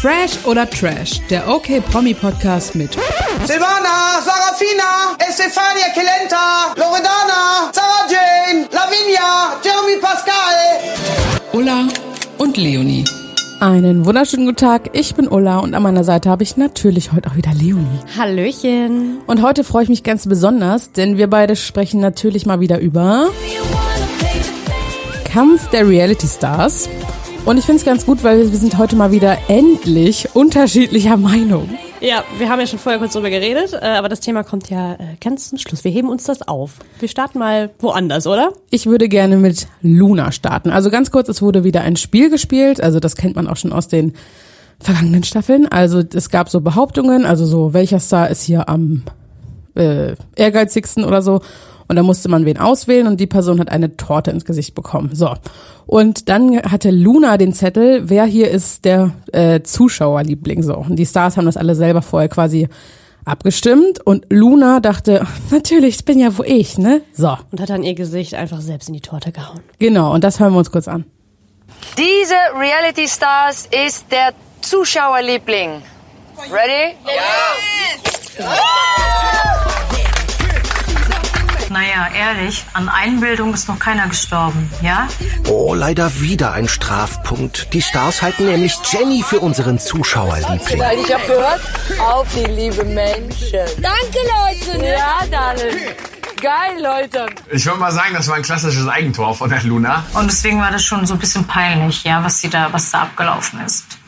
Fresh 0.00 0.46
oder 0.46 0.68
Trash, 0.70 1.20
der 1.28 1.46
OK 1.46 1.84
Promi 1.90 2.14
Podcast 2.14 2.74
mit 2.74 2.92
Silvana, 3.44 4.22
Sarafina, 4.24 5.14
Estefania 5.18 5.92
Kelenta, 5.92 6.72
Loredana, 6.74 7.70
Sarah 7.70 8.08
Jane, 8.08 8.66
Lavinia, 8.72 9.60
Jeremy 9.62 10.00
Pascal. 10.00 11.52
Ulla 11.52 11.86
und 12.38 12.56
Leonie. 12.56 13.04
Einen 13.60 14.06
wunderschönen 14.06 14.46
guten 14.46 14.56
Tag, 14.56 14.88
ich 14.94 15.14
bin 15.16 15.28
Ulla 15.28 15.58
und 15.58 15.74
an 15.74 15.82
meiner 15.82 16.02
Seite 16.02 16.30
habe 16.30 16.44
ich 16.44 16.56
natürlich 16.56 17.12
heute 17.12 17.28
auch 17.30 17.36
wieder 17.36 17.52
Leonie. 17.52 18.00
Hallöchen. 18.16 19.18
Und 19.26 19.42
heute 19.42 19.64
freue 19.64 19.82
ich 19.82 19.90
mich 19.90 20.02
ganz 20.02 20.26
besonders, 20.26 20.92
denn 20.92 21.18
wir 21.18 21.28
beide 21.28 21.56
sprechen 21.56 22.00
natürlich 22.00 22.46
mal 22.46 22.60
wieder 22.60 22.78
über 22.78 23.28
Kampf 25.30 25.68
der 25.68 25.86
Reality 25.86 26.26
Stars. 26.26 26.88
Und 27.46 27.56
ich 27.56 27.64
finde 27.64 27.80
es 27.80 27.84
ganz 27.84 28.04
gut, 28.04 28.22
weil 28.22 28.52
wir 28.52 28.58
sind 28.58 28.76
heute 28.76 28.96
mal 28.96 29.12
wieder 29.12 29.36
endlich 29.48 30.28
unterschiedlicher 30.34 31.16
Meinung. 31.16 31.70
Ja, 32.00 32.22
wir 32.38 32.48
haben 32.48 32.60
ja 32.60 32.66
schon 32.66 32.78
vorher 32.78 32.98
kurz 32.98 33.14
drüber 33.14 33.30
geredet, 33.30 33.72
äh, 33.72 33.86
aber 33.86 34.08
das 34.08 34.20
Thema 34.20 34.44
kommt 34.44 34.70
ja 34.70 34.94
äh, 34.94 35.16
ganz 35.20 35.48
zum 35.48 35.58
Schluss. 35.58 35.82
Wir 35.82 35.90
heben 35.90 36.08
uns 36.08 36.24
das 36.24 36.46
auf. 36.46 36.72
Wir 36.98 37.08
starten 37.08 37.38
mal 37.38 37.70
woanders, 37.78 38.26
oder? 38.26 38.52
Ich 38.70 38.86
würde 38.86 39.08
gerne 39.08 39.36
mit 39.36 39.68
Luna 39.82 40.32
starten. 40.32 40.70
Also 40.70 40.90
ganz 40.90 41.10
kurz, 41.10 41.28
es 41.28 41.42
wurde 41.42 41.64
wieder 41.64 41.80
ein 41.80 41.96
Spiel 41.96 42.30
gespielt. 42.30 42.82
Also 42.82 43.00
das 43.00 43.16
kennt 43.16 43.36
man 43.36 43.48
auch 43.48 43.56
schon 43.56 43.72
aus 43.72 43.88
den 43.88 44.14
vergangenen 44.78 45.24
Staffeln. 45.24 45.66
Also 45.66 46.02
es 46.14 46.30
gab 46.30 46.50
so 46.50 46.60
Behauptungen, 46.60 47.26
also 47.26 47.46
so, 47.46 47.72
welcher 47.72 48.00
Star 48.00 48.30
ist 48.30 48.42
hier 48.42 48.68
am 48.68 49.02
äh, 49.74 50.14
ehrgeizigsten 50.36 51.04
oder 51.04 51.22
so. 51.22 51.40
Und 51.90 51.96
da 51.96 52.04
musste 52.04 52.28
man 52.28 52.44
wen 52.44 52.56
auswählen 52.56 53.08
und 53.08 53.18
die 53.18 53.26
Person 53.26 53.58
hat 53.58 53.68
eine 53.68 53.96
Torte 53.96 54.30
ins 54.30 54.44
Gesicht 54.44 54.76
bekommen. 54.76 55.10
So. 55.12 55.34
Und 55.86 56.28
dann 56.28 56.62
hatte 56.62 56.92
Luna 56.92 57.36
den 57.36 57.52
Zettel, 57.52 58.08
wer 58.08 58.26
hier 58.26 58.48
ist 58.48 58.84
der 58.84 59.10
äh, 59.32 59.62
Zuschauerliebling. 59.62 60.62
So. 60.62 60.76
Und 60.76 60.94
die 60.94 61.04
Stars 61.04 61.36
haben 61.36 61.46
das 61.46 61.56
alle 61.56 61.74
selber 61.74 62.00
vorher 62.00 62.28
quasi 62.28 62.68
abgestimmt. 63.24 63.98
Und 64.06 64.24
Luna 64.30 64.78
dachte, 64.78 65.26
natürlich, 65.50 65.96
das 65.96 66.04
bin 66.04 66.20
ja 66.20 66.38
wo 66.38 66.44
ich, 66.44 66.78
ne? 66.78 67.02
So. 67.12 67.36
Und 67.50 67.60
hat 67.60 67.70
dann 67.70 67.82
ihr 67.82 67.94
Gesicht 67.94 68.34
einfach 68.34 68.60
selbst 68.60 68.88
in 68.88 68.94
die 68.94 69.00
Torte 69.00 69.32
gehauen. 69.32 69.58
Genau, 69.80 70.14
und 70.14 70.22
das 70.22 70.38
hören 70.38 70.52
wir 70.52 70.58
uns 70.60 70.70
kurz 70.70 70.86
an. 70.86 71.06
Diese 71.98 72.36
Reality 72.56 73.08
Stars 73.08 73.68
ist 73.84 74.06
der 74.12 74.32
Zuschauerliebling. 74.60 75.82
Ready? 76.52 76.94
Naja, 81.70 82.08
ehrlich, 82.12 82.64
an 82.72 82.88
Einbildung 82.88 83.54
ist 83.54 83.68
noch 83.68 83.78
keiner 83.78 84.08
gestorben, 84.08 84.68
ja? 84.82 85.06
Oh, 85.48 85.72
leider 85.72 86.20
wieder 86.20 86.52
ein 86.52 86.66
Strafpunkt. 86.66 87.72
Die 87.72 87.80
Stars 87.80 88.22
halten 88.22 88.46
nämlich 88.46 88.76
Jenny 88.90 89.22
für 89.22 89.38
unseren 89.38 89.78
Zuschauerliebling. 89.78 90.82
Ich 91.04 91.14
hab 91.14 91.24
gehört, 91.28 91.60
auf 92.00 92.26
die 92.34 92.50
liebe 92.50 92.84
Menschen. 92.84 93.60
Danke, 93.80 94.18
Leute. 94.74 94.84
Ja, 94.84 95.20
Daniel. 95.30 95.94
Geil, 96.40 96.82
Leute. 96.82 97.26
Ich 97.52 97.64
würde 97.64 97.78
mal 97.78 97.92
sagen, 97.92 98.14
das 98.14 98.26
war 98.26 98.34
ein 98.34 98.42
klassisches 98.42 98.88
Eigentor 98.88 99.32
von 99.36 99.48
der 99.48 99.62
Luna. 99.62 100.04
Und 100.14 100.28
deswegen 100.28 100.60
war 100.60 100.72
das 100.72 100.82
schon 100.82 101.06
so 101.06 101.14
ein 101.14 101.20
bisschen 101.20 101.44
peinlich, 101.44 102.02
ja, 102.02 102.24
was 102.24 102.40
sie 102.40 102.50
da, 102.50 102.72
was 102.72 102.90
da 102.90 103.02
abgelaufen 103.02 103.64
ist. 103.64 103.99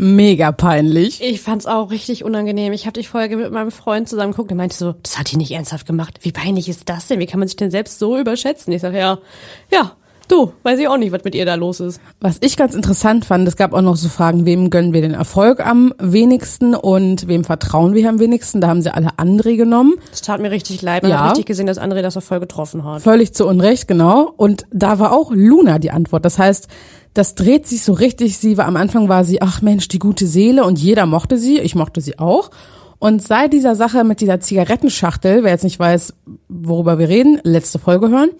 Mega 0.00 0.52
peinlich. 0.52 1.20
Ich 1.20 1.40
fand's 1.40 1.66
auch 1.66 1.90
richtig 1.90 2.24
unangenehm. 2.24 2.72
Ich 2.72 2.86
habe 2.86 3.00
die 3.00 3.06
Folge 3.06 3.36
mit 3.36 3.50
meinem 3.50 3.72
Freund 3.72 4.08
zusammen 4.08 4.30
geguckt. 4.30 4.50
Der 4.50 4.56
meinte 4.56 4.76
so, 4.76 4.94
das 5.02 5.18
hat 5.18 5.32
die 5.32 5.36
nicht 5.36 5.50
ernsthaft 5.50 5.86
gemacht. 5.86 6.20
Wie 6.22 6.30
peinlich 6.30 6.68
ist 6.68 6.88
das 6.88 7.08
denn? 7.08 7.18
Wie 7.18 7.26
kann 7.26 7.40
man 7.40 7.48
sich 7.48 7.56
denn 7.56 7.72
selbst 7.72 7.98
so 7.98 8.16
überschätzen? 8.16 8.72
Ich 8.72 8.82
sag 8.82 8.94
ja, 8.94 9.18
ja, 9.72 9.96
du, 10.28 10.52
weiß 10.62 10.78
ich 10.78 10.88
auch 10.88 10.96
nicht, 10.96 11.12
was 11.12 11.24
mit 11.24 11.34
ihr 11.34 11.44
da 11.46 11.54
los 11.54 11.80
ist. 11.80 12.00
Was 12.20 12.38
ich 12.40 12.56
ganz 12.56 12.74
interessant 12.74 13.24
fand, 13.24 13.46
es 13.48 13.56
gab 13.56 13.72
auch 13.72 13.82
noch 13.82 13.96
so 13.96 14.08
Fragen, 14.08 14.44
wem 14.46 14.70
gönnen 14.70 14.92
wir 14.92 15.00
den 15.00 15.14
Erfolg 15.14 15.64
am 15.64 15.92
wenigsten 15.98 16.74
und 16.74 17.28
wem 17.28 17.44
vertrauen 17.44 17.94
wir 17.94 18.08
am 18.08 18.18
wenigsten. 18.20 18.60
Da 18.60 18.68
haben 18.68 18.82
sie 18.82 18.92
alle 18.94 19.08
André 19.18 19.56
genommen. 19.56 19.94
Das 20.10 20.22
tat 20.22 20.40
mir 20.40 20.50
richtig 20.50 20.82
leid. 20.82 21.02
Man 21.02 21.10
Ja. 21.12 21.20
hat 21.20 21.30
richtig 21.32 21.46
gesehen, 21.46 21.66
dass 21.66 21.80
André 21.80 22.02
das 22.02 22.16
auch 22.16 22.22
voll 22.22 22.40
getroffen 22.40 22.84
hat. 22.84 23.02
Völlig 23.02 23.34
zu 23.34 23.46
Unrecht, 23.46 23.88
genau. 23.88 24.32
Und 24.36 24.64
da 24.72 24.98
war 24.98 25.12
auch 25.12 25.30
Luna 25.32 25.78
die 25.78 25.90
Antwort. 25.90 26.24
Das 26.24 26.38
heißt, 26.38 26.68
das 27.14 27.34
dreht 27.34 27.66
sich 27.66 27.82
so 27.82 27.92
richtig. 27.92 28.38
Sie 28.38 28.56
war 28.56 28.66
am 28.66 28.76
Anfang 28.76 29.08
war 29.08 29.24
sie, 29.24 29.42
ach 29.42 29.62
Mensch, 29.62 29.88
die 29.88 29.98
gute 29.98 30.26
Seele 30.26 30.64
und 30.64 30.78
jeder 30.78 31.06
mochte 31.06 31.38
sie. 31.38 31.58
Ich 31.58 31.74
mochte 31.74 32.00
sie 32.00 32.18
auch. 32.18 32.50
Und 33.00 33.26
seit 33.26 33.52
dieser 33.52 33.76
Sache 33.76 34.02
mit 34.04 34.20
dieser 34.20 34.40
Zigarettenschachtel, 34.40 35.44
wer 35.44 35.52
jetzt 35.52 35.64
nicht 35.64 35.78
weiß, 35.78 36.14
worüber 36.48 36.98
wir 36.98 37.08
reden, 37.08 37.40
letzte 37.44 37.78
Folge 37.78 38.08
hören. 38.08 38.30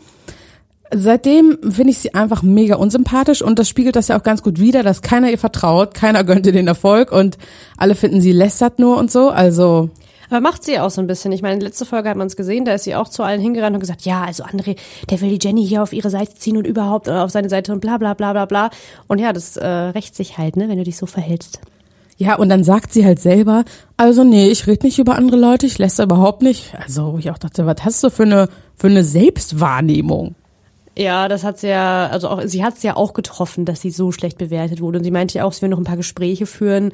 Seitdem 0.94 1.58
finde 1.62 1.90
ich 1.90 1.98
sie 1.98 2.14
einfach 2.14 2.42
mega 2.42 2.76
unsympathisch 2.76 3.42
und 3.42 3.58
das 3.58 3.68
spiegelt 3.68 3.94
das 3.94 4.08
ja 4.08 4.18
auch 4.18 4.22
ganz 4.22 4.42
gut 4.42 4.58
wider, 4.58 4.82
dass 4.82 5.02
keiner 5.02 5.30
ihr 5.30 5.38
vertraut, 5.38 5.92
keiner 5.92 6.24
gönnt 6.24 6.46
ihr 6.46 6.52
den 6.52 6.66
Erfolg 6.66 7.12
und 7.12 7.36
alle 7.76 7.94
finden 7.94 8.20
sie 8.22 8.32
lästert 8.32 8.78
nur 8.78 8.96
und 8.96 9.10
so. 9.10 9.28
Also 9.28 9.90
Aber 10.30 10.40
macht 10.40 10.64
sie 10.64 10.78
auch 10.78 10.90
so 10.90 11.02
ein 11.02 11.06
bisschen. 11.06 11.32
Ich 11.32 11.42
meine, 11.42 11.60
letzte 11.62 11.84
Folge 11.84 12.08
hat 12.08 12.16
man 12.16 12.26
es 12.26 12.36
gesehen, 12.36 12.64
da 12.64 12.72
ist 12.72 12.84
sie 12.84 12.94
auch 12.94 13.08
zu 13.08 13.22
allen 13.22 13.40
hingerannt 13.40 13.74
und 13.74 13.80
gesagt, 13.80 14.02
ja, 14.02 14.22
also 14.24 14.44
André, 14.44 14.78
der 15.10 15.20
will 15.20 15.36
die 15.36 15.46
Jenny 15.46 15.66
hier 15.66 15.82
auf 15.82 15.92
ihre 15.92 16.08
Seite 16.08 16.34
ziehen 16.34 16.56
und 16.56 16.66
überhaupt 16.66 17.06
oder 17.06 17.22
auf 17.22 17.30
seine 17.30 17.50
Seite 17.50 17.72
und 17.72 17.80
bla 17.80 17.98
bla 17.98 18.14
bla 18.14 18.32
bla 18.32 18.46
bla. 18.46 18.70
Und 19.08 19.18
ja, 19.18 19.34
das 19.34 19.58
äh, 19.58 19.66
rächt 19.66 20.14
sich 20.16 20.38
halt, 20.38 20.56
ne, 20.56 20.68
wenn 20.68 20.78
du 20.78 20.84
dich 20.84 20.96
so 20.96 21.06
verhältst. 21.06 21.60
Ja, 22.16 22.36
und 22.36 22.48
dann 22.48 22.64
sagt 22.64 22.92
sie 22.92 23.04
halt 23.04 23.20
selber, 23.20 23.64
also 23.96 24.24
nee, 24.24 24.48
ich 24.48 24.66
rede 24.66 24.86
nicht 24.86 24.98
über 24.98 25.16
andere 25.16 25.36
Leute, 25.36 25.66
ich 25.66 25.78
lässt 25.78 26.00
überhaupt 26.00 26.42
nicht. 26.42 26.74
Also, 26.82 27.12
wo 27.12 27.18
ich 27.18 27.30
auch 27.30 27.38
dachte, 27.38 27.64
was 27.64 27.84
hast 27.84 28.02
du 28.02 28.10
für 28.10 28.24
eine, 28.24 28.48
für 28.74 28.88
eine 28.88 29.04
Selbstwahrnehmung? 29.04 30.34
Ja, 30.98 31.28
das 31.28 31.44
hat 31.44 31.60
sie 31.60 31.68
ja, 31.68 32.08
also 32.08 32.28
auch, 32.28 32.42
sie 32.44 32.64
hat 32.64 32.76
es 32.76 32.82
ja 32.82 32.96
auch 32.96 33.12
getroffen, 33.12 33.64
dass 33.64 33.80
sie 33.80 33.90
so 33.90 34.10
schlecht 34.10 34.36
bewertet 34.36 34.80
wurde. 34.80 34.98
Und 34.98 35.04
sie 35.04 35.12
meinte 35.12 35.38
ja 35.38 35.44
auch, 35.44 35.52
sie 35.52 35.62
will 35.62 35.68
noch 35.68 35.78
ein 35.78 35.84
paar 35.84 35.96
Gespräche 35.96 36.44
führen. 36.44 36.92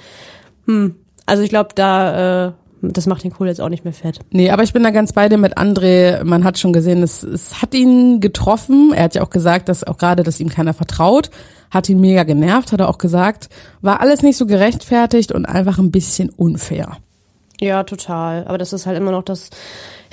Hm, 0.67 0.97
also 1.25 1.43
ich 1.43 1.49
glaube, 1.49 1.71
da, 1.75 2.49
äh, 2.49 2.53
das 2.83 3.07
macht 3.07 3.25
den 3.25 3.33
Kohl 3.33 3.49
jetzt 3.49 3.63
auch 3.63 3.71
nicht 3.71 3.85
mehr 3.85 3.95
fett. 3.95 4.21
Nee, 4.31 4.51
aber 4.51 4.63
ich 4.63 4.75
bin 4.75 4.83
da 4.83 4.91
ganz 4.91 5.15
bei 5.15 5.31
dir 5.31 5.39
mit 5.39 5.57
André. 5.57 6.23
Man 6.23 6.45
hat 6.45 6.59
schon 6.59 6.75
gesehen, 6.75 7.03
es, 7.03 7.23
es 7.23 7.63
hat 7.63 7.73
ihn 7.73 8.21
getroffen. 8.21 8.93
Er 8.95 9.05
hat 9.05 9.15
ja 9.15 9.23
auch 9.23 9.31
gesagt, 9.31 9.71
dass 9.71 9.85
auch 9.85 9.97
gerade, 9.97 10.23
dass 10.23 10.39
ihm 10.39 10.51
keiner 10.51 10.75
vertraut. 10.75 11.31
Hat 11.71 11.89
ihn 11.89 11.99
mega 11.99 12.25
genervt, 12.25 12.73
hat 12.73 12.81
er 12.81 12.91
auch 12.91 12.99
gesagt. 12.99 13.49
War 13.81 14.03
alles 14.03 14.21
nicht 14.21 14.37
so 14.37 14.45
gerechtfertigt 14.45 15.33
und 15.33 15.47
einfach 15.47 15.79
ein 15.79 15.91
bisschen 15.91 16.29
unfair. 16.29 16.99
Ja, 17.59 17.85
total. 17.85 18.47
Aber 18.47 18.59
das 18.59 18.75
ist 18.75 18.85
halt 18.85 18.99
immer 18.99 19.13
noch 19.13 19.23
das, 19.23 19.49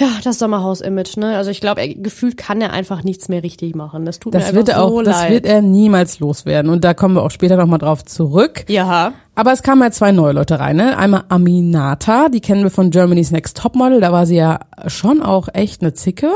ja, 0.02 0.10
das 0.24 0.40
Sommerhaus-Image, 0.40 1.18
ne? 1.18 1.38
Also 1.38 1.52
ich 1.52 1.62
glaube, 1.62 1.82
er- 1.82 1.94
gefühlt 1.96 2.36
kann 2.38 2.60
er 2.62 2.74
einfach 2.74 3.04
nichts 3.04 3.30
mehr 3.30 3.44
richtig 3.44 3.76
machen. 3.76 4.06
Das 4.06 4.20
tut 4.20 4.34
Das 4.34 4.48
mir 4.50 4.56
wird 4.56 4.70
einfach 4.70 4.82
er 4.84 4.88
so 4.90 5.00
auch, 5.00 5.04
das 5.04 5.22
leid. 5.22 5.32
wird 5.32 5.46
er 5.46 5.62
niemals 5.62 6.20
loswerden. 6.20 6.72
Und 6.72 6.84
da 6.84 6.94
kommen 6.94 7.16
wir 7.16 7.24
auch 7.24 7.32
später 7.32 7.56
nochmal 7.58 7.80
drauf 7.80 8.04
zurück. 8.06 8.66
ja. 8.68 9.14
Aber 9.34 9.54
es 9.54 9.64
kamen 9.64 9.82
halt 9.82 9.94
zwei 9.94 10.12
neue 10.12 10.34
Leute 10.34 10.60
rein. 10.60 10.76
Ne? 10.76 10.98
Einmal 10.98 11.24
Aminata, 11.30 12.28
die 12.30 12.42
kennen 12.42 12.64
wir 12.64 12.70
von 12.70 12.92
Germany's 12.92 13.32
Next 13.32 13.58
Topmodel. 13.58 14.02
Da 14.02 14.12
war 14.12 14.26
sie 14.26 14.36
ja 14.36 14.60
schon 14.88 15.22
auch 15.24 15.48
echt 15.54 15.82
eine 15.82 15.94
Zicke. 15.94 16.32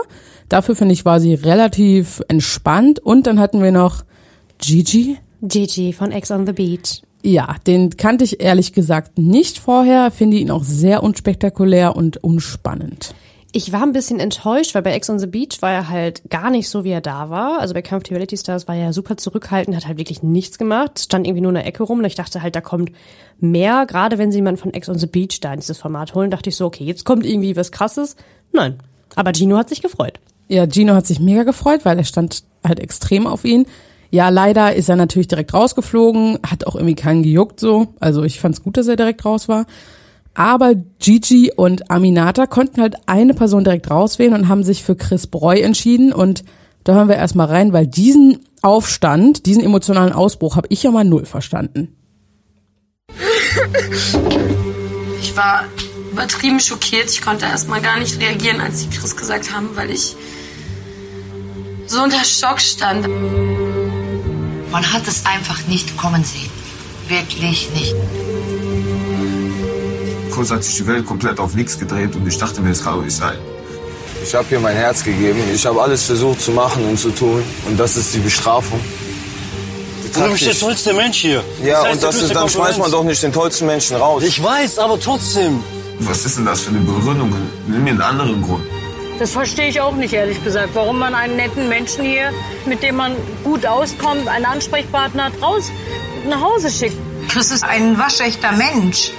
Dafür 0.47 0.75
finde 0.75 0.93
ich, 0.93 1.03
war 1.05 1.19
sie 1.19 1.33
relativ 1.33 2.21
entspannt. 2.29 2.99
Und 2.99 3.27
dann 3.27 3.39
hatten 3.39 3.61
wir 3.61 3.71
noch 3.71 4.03
Gigi. 4.59 5.17
Gigi 5.41 5.91
von 5.93 6.11
Ex 6.11 6.31
on 6.31 6.45
the 6.47 6.53
Beach. 6.53 7.01
Ja, 7.21 7.55
den 7.67 7.97
kannte 7.97 8.23
ich 8.23 8.39
ehrlich 8.41 8.71
gesagt 8.73 9.17
nicht 9.17 9.57
vorher. 9.59 10.09
Finde 10.11 10.37
ihn 10.37 10.49
auch 10.51 10.63
sehr 10.63 11.03
unspektakulär 11.03 11.95
und 11.95 12.23
unspannend. 12.23 13.13
Ich 13.57 13.71
war 13.71 13.83
ein 13.83 13.93
bisschen 13.93 14.19
enttäuscht, 14.19 14.75
weil 14.75 14.81
bei 14.81 14.91
Ex 14.91 15.09
on 15.09 15.17
the 15.17 15.27
Beach 15.27 15.61
war 15.61 15.71
er 15.71 15.87
halt 15.87 16.29
gar 16.29 16.49
nicht 16.49 16.67
so, 16.67 16.83
wie 16.83 16.89
er 16.89 16.99
da 16.99 17.29
war. 17.29 17.61
Also 17.61 17.73
bei 17.73 17.81
Kampf 17.81 18.03
der 18.03 18.17
Reality 18.17 18.35
Stars 18.35 18.67
war 18.67 18.75
er 18.75 18.91
super 18.91 19.15
zurückhaltend, 19.15 19.77
hat 19.77 19.87
halt 19.87 19.97
wirklich 19.97 20.21
nichts 20.21 20.57
gemacht, 20.57 20.99
stand 20.99 21.25
irgendwie 21.25 21.39
nur 21.39 21.51
in 21.51 21.55
der 21.55 21.65
Ecke 21.65 21.83
rum. 21.83 21.99
Und 21.99 22.05
ich 22.05 22.15
dachte 22.15 22.41
halt, 22.41 22.53
da 22.57 22.59
kommt 22.59 22.91
mehr, 23.39 23.85
gerade 23.85 24.17
wenn 24.17 24.29
sie 24.29 24.39
jemanden 24.39 24.59
von 24.59 24.73
Ex 24.73 24.89
on 24.89 24.99
the 24.99 25.07
Beach 25.07 25.39
da 25.39 25.53
in 25.53 25.61
dieses 25.61 25.77
Format 25.77 26.15
holen, 26.15 26.31
dachte 26.31 26.49
ich 26.49 26.57
so, 26.57 26.65
okay, 26.65 26.83
jetzt 26.83 27.05
kommt 27.05 27.25
irgendwie 27.25 27.55
was 27.55 27.71
krasses. 27.71 28.17
Nein. 28.51 28.75
Aber 29.15 29.31
Gino 29.33 29.55
hat 29.55 29.69
sich 29.69 29.81
gefreut. 29.81 30.19
Ja, 30.49 30.67
Gino 30.67 30.93
hat 30.93 31.07
sich 31.07 31.21
mega 31.21 31.43
gefreut, 31.43 31.85
weil 31.85 31.97
er 31.97 32.03
stand 32.03 32.43
halt 32.61 32.81
extrem 32.81 33.25
auf 33.25 33.45
ihn. 33.45 33.67
Ja, 34.11 34.27
leider 34.27 34.75
ist 34.75 34.89
er 34.89 34.97
natürlich 34.97 35.29
direkt 35.29 35.53
rausgeflogen, 35.53 36.39
hat 36.45 36.67
auch 36.67 36.75
irgendwie 36.75 36.95
keinen 36.95 37.23
gejuckt 37.23 37.61
so. 37.61 37.87
Also 38.01 38.23
ich 38.23 38.41
fand's 38.41 38.63
gut, 38.63 38.75
dass 38.75 38.87
er 38.87 38.97
direkt 38.97 39.23
raus 39.23 39.47
war. 39.47 39.65
Aber 40.35 40.75
Gigi 40.99 41.51
und 41.55 41.89
Aminata 41.89 42.45
konnten 42.45 42.81
halt 42.81 42.95
eine 43.07 43.33
Person 43.33 43.63
direkt 43.63 43.89
rauswählen 43.89 44.33
und 44.33 44.49
haben 44.49 44.63
sich 44.63 44.83
für 44.83 44.95
Chris 44.95 45.27
Breu 45.27 45.57
entschieden. 45.59 46.13
Und 46.13 46.43
da 46.83 46.93
hören 46.93 47.07
wir 47.07 47.15
erstmal 47.15 47.47
rein, 47.47 47.73
weil 47.73 47.87
diesen 47.87 48.39
Aufstand, 48.61 49.45
diesen 49.45 49.63
emotionalen 49.63 50.11
Ausbruch 50.13 50.57
habe 50.57 50.67
ich 50.69 50.83
ja 50.83 50.91
mal 50.91 51.05
null 51.05 51.25
verstanden. 51.25 51.95
Ich 55.21 55.35
war 55.37 55.63
übertrieben 56.11 56.59
schockiert. 56.59 57.09
Ich 57.09 57.21
konnte 57.21 57.45
erstmal 57.45 57.81
gar 57.81 57.99
nicht 57.99 58.19
reagieren, 58.19 58.59
als 58.59 58.81
sie 58.81 58.89
Chris 58.89 59.15
gesagt 59.15 59.53
haben, 59.53 59.69
weil 59.75 59.89
ich 59.89 60.15
so 61.87 62.01
unter 62.03 62.23
Schock 62.25 62.59
stand. 62.59 63.07
Man 64.71 64.93
hat 64.93 65.07
es 65.07 65.25
einfach 65.25 65.65
nicht 65.67 65.95
kommen 65.97 66.23
sehen. 66.23 66.49
Wirklich 67.07 67.69
nicht. 67.73 67.95
Kurz 70.35 70.51
hat 70.51 70.65
sich 70.65 70.75
die 70.75 70.85
Welt 70.87 71.05
komplett 71.05 71.39
auf 71.39 71.55
nichts 71.55 71.79
gedreht 71.79 72.13
und 72.13 72.27
ich 72.27 72.37
dachte 72.37 72.59
mir, 72.59 72.71
es 72.71 72.83
kann 72.83 72.95
doch 72.95 73.03
nicht 73.03 73.15
sein. 73.15 73.37
Ich 74.21 74.35
habe 74.35 74.45
ihr 74.51 74.59
mein 74.59 74.75
Herz 74.75 75.01
gegeben. 75.01 75.39
Ich 75.53 75.65
habe 75.65 75.81
alles 75.81 76.03
versucht 76.03 76.41
zu 76.41 76.51
machen 76.51 76.83
und 76.85 76.99
zu 76.99 77.11
tun. 77.11 77.41
Und 77.65 77.79
das 77.79 77.95
ist 77.95 78.13
die 78.13 78.19
Bestrafung. 78.19 78.79
Die 80.03 80.11
Du 80.11 80.29
bist 80.29 80.45
der 80.45 80.59
tollste 80.59 80.93
Mensch 80.93 81.19
hier. 81.19 81.41
Ja, 81.63 81.83
heißt, 81.83 81.93
und 81.93 82.03
das 82.03 82.21
ist, 82.21 82.35
dann 82.35 82.49
schmeißt 82.49 82.79
man 82.79 82.91
doch 82.91 83.05
nicht 83.05 83.23
den 83.23 83.31
tollsten 83.31 83.65
Menschen 83.65 83.95
raus. 83.95 84.23
Ich 84.23 84.43
weiß, 84.43 84.77
aber 84.79 84.99
trotzdem. 84.99 85.63
Was 85.99 86.25
ist 86.25 86.37
denn 86.37 86.45
das 86.45 86.61
für 86.61 86.71
eine 86.71 86.79
Begründung? 86.79 87.33
Nimm 87.67 87.85
mir 87.85 87.91
einen 87.91 88.01
anderen 88.01 88.41
Grund. 88.41 88.63
Das 89.19 89.31
verstehe 89.31 89.69
ich 89.69 89.79
auch 89.79 89.95
nicht, 89.95 90.13
ehrlich 90.13 90.43
gesagt. 90.43 90.71
Warum 90.73 90.99
man 90.99 91.15
einen 91.15 91.37
netten 91.37 91.69
Menschen 91.69 92.03
hier, 92.03 92.31
mit 92.65 92.83
dem 92.83 92.97
man 92.97 93.15
gut 93.45 93.65
auskommt, 93.65 94.27
einen 94.27 94.45
Ansprechpartner 94.45 95.25
hat, 95.25 95.41
raus 95.41 95.71
nach 96.27 96.41
Hause 96.41 96.69
schickt. 96.69 96.97
Chris 97.29 97.51
ist 97.51 97.63
ein 97.63 97.97
waschechter 97.97 98.51
Mensch. 98.51 99.11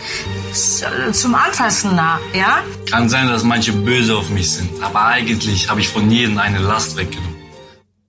Äh, 0.56 1.12
Zum 1.12 1.34
Anfassen 1.34 1.94
nah, 1.94 2.18
ja? 2.34 2.62
Kann 2.90 3.08
sein, 3.08 3.28
dass 3.28 3.44
manche 3.44 3.72
böse 3.72 4.16
auf 4.16 4.30
mich 4.30 4.50
sind, 4.52 4.70
aber 4.82 5.06
eigentlich 5.06 5.68
habe 5.68 5.80
ich 5.80 5.88
von 5.88 6.10
jedem 6.10 6.38
eine 6.38 6.58
Last 6.58 6.96
weggenommen. 6.96 7.36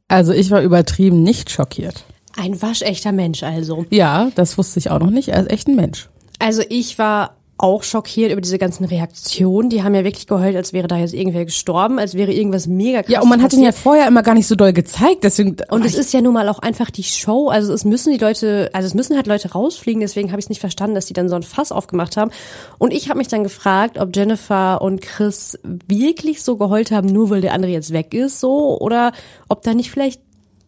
Also 0.08 0.32
ich 0.32 0.50
war 0.50 0.62
übertrieben 0.62 1.24
nicht 1.24 1.50
schockiert. 1.52 2.06
Ein 2.38 2.62
waschechter 2.62 3.12
Mensch 3.12 3.44
also. 3.44 3.86
Ja, 3.90 4.30
das 4.36 4.58
wusste 4.58 4.80
ich 4.80 4.90
auch 4.90 5.00
noch 5.00 5.10
nicht. 5.10 5.30
Er 5.30 5.42
ist 5.42 5.52
echt 5.52 5.68
ein 5.68 5.76
Mensch. 5.76 6.08
Also 6.40 6.64
ich 6.70 6.98
war 6.98 7.37
auch 7.60 7.84
schockiert 7.84 8.32
über 8.32 8.42
diese 8.42 8.58
ganzen 8.60 8.84
Reaktionen. 8.86 9.70
Die 9.70 9.82
haben 9.82 9.96
ja 9.96 10.04
wirklich 10.04 10.28
geheult, 10.28 10.56
als 10.56 10.74
wäre 10.74 10.88
da 10.88 10.98
jetzt 10.98 11.14
irgendwer 11.14 11.44
gestorben, 11.46 11.98
als 11.98 12.14
wäre 12.14 12.32
irgendwas 12.32 12.68
mega 12.68 13.02
krass 13.02 13.12
Ja, 13.12 13.22
und 13.22 13.30
man 13.30 13.42
hat 13.42 13.54
ihn 13.54 13.64
ja 13.64 13.72
vorher 13.72 14.08
immer 14.08 14.22
gar 14.22 14.36
nicht 14.36 14.48
so 14.48 14.56
doll 14.56 14.74
gezeigt, 14.74 15.24
deswegen. 15.24 15.58
Und 15.70 15.84
es 15.84 15.96
ist 15.96 16.14
ja 16.14 16.22
nun 16.22 16.34
mal 16.34 16.48
auch 16.50 16.60
einfach 16.60 16.92
die 16.92 17.04
Show. 17.04 17.50
Also 17.50 17.74
es 17.74 17.84
müssen 17.84 18.14
die 18.14 18.20
Leute, 18.20 18.70
also 18.74 18.86
es 18.86 18.94
müssen 18.94 19.16
halt 19.16 19.26
Leute 19.26 19.52
rausfliegen. 19.52 20.02
Deswegen 20.02 20.30
habe 20.32 20.40
ich 20.40 20.46
es 20.46 20.50
nicht 20.50 20.60
verstanden, 20.60 20.94
dass 20.96 21.08
die 21.08 21.14
dann 21.14 21.30
so 21.30 21.36
ein 21.36 21.44
Fass 21.44 21.72
aufgemacht 21.72 22.16
haben. 22.16 22.32
Und 22.78 22.94
ich 22.94 23.10
habe 23.10 23.18
mich 23.18 23.28
dann 23.28 23.44
gefragt, 23.44 23.98
ob 23.98 24.16
Jennifer 24.16 24.82
und 24.82 25.02
Chris 25.02 25.58
wirklich 25.88 26.44
so 26.44 26.58
geheult 26.58 26.92
haben, 26.92 27.08
nur 27.08 27.30
weil 27.32 27.42
der 27.42 27.54
andere 27.54 27.72
jetzt 27.72 27.92
weg 27.92 28.14
ist, 28.14 28.40
so 28.40 28.80
oder 28.80 29.14
ob 29.50 29.64
da 29.64 29.74
nicht 29.74 29.90
vielleicht 29.90 30.22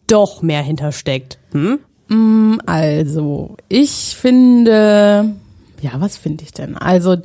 doch 0.08 0.42
mehr 0.42 0.62
hintersteckt. 0.62 1.38
Hm? 1.52 1.78
Mm, 2.08 2.58
Also, 2.66 3.56
ich 3.68 4.16
finde, 4.18 5.36
ja, 5.80 5.92
was 5.98 6.16
finde 6.16 6.44
ich 6.44 6.52
denn? 6.52 6.76
Also, 6.76 7.16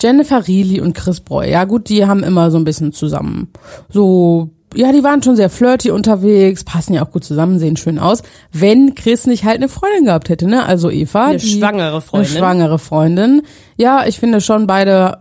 Jennifer 0.00 0.46
Reilly 0.48 0.80
und 0.80 0.94
Chris 0.94 1.20
Breu, 1.20 1.48
ja 1.48 1.64
gut, 1.64 1.88
die 1.88 2.06
haben 2.06 2.22
immer 2.22 2.50
so 2.50 2.58
ein 2.58 2.64
bisschen 2.64 2.92
zusammen. 2.92 3.48
So, 3.88 4.50
ja, 4.74 4.92
die 4.92 5.04
waren 5.04 5.22
schon 5.22 5.36
sehr 5.36 5.50
flirty 5.50 5.90
unterwegs, 5.90 6.64
passen 6.64 6.94
ja 6.94 7.04
auch 7.04 7.10
gut 7.10 7.24
zusammen, 7.24 7.58
sehen 7.58 7.76
schön 7.76 7.98
aus. 7.98 8.22
Wenn 8.52 8.94
Chris 8.94 9.26
nicht 9.26 9.44
halt 9.44 9.56
eine 9.56 9.68
Freundin 9.68 10.06
gehabt 10.06 10.28
hätte, 10.28 10.46
ne? 10.46 10.66
Also 10.66 10.90
Eva. 10.90 11.26
Eine 11.26 11.38
die, 11.38 11.58
schwangere 11.58 12.00
Freundin. 12.00 12.30
Eine 12.30 12.38
schwangere 12.38 12.78
Freundin. 12.78 13.42
Ja, 13.76 14.04
ich 14.06 14.18
finde 14.18 14.40
schon 14.40 14.66
beide, 14.66 15.18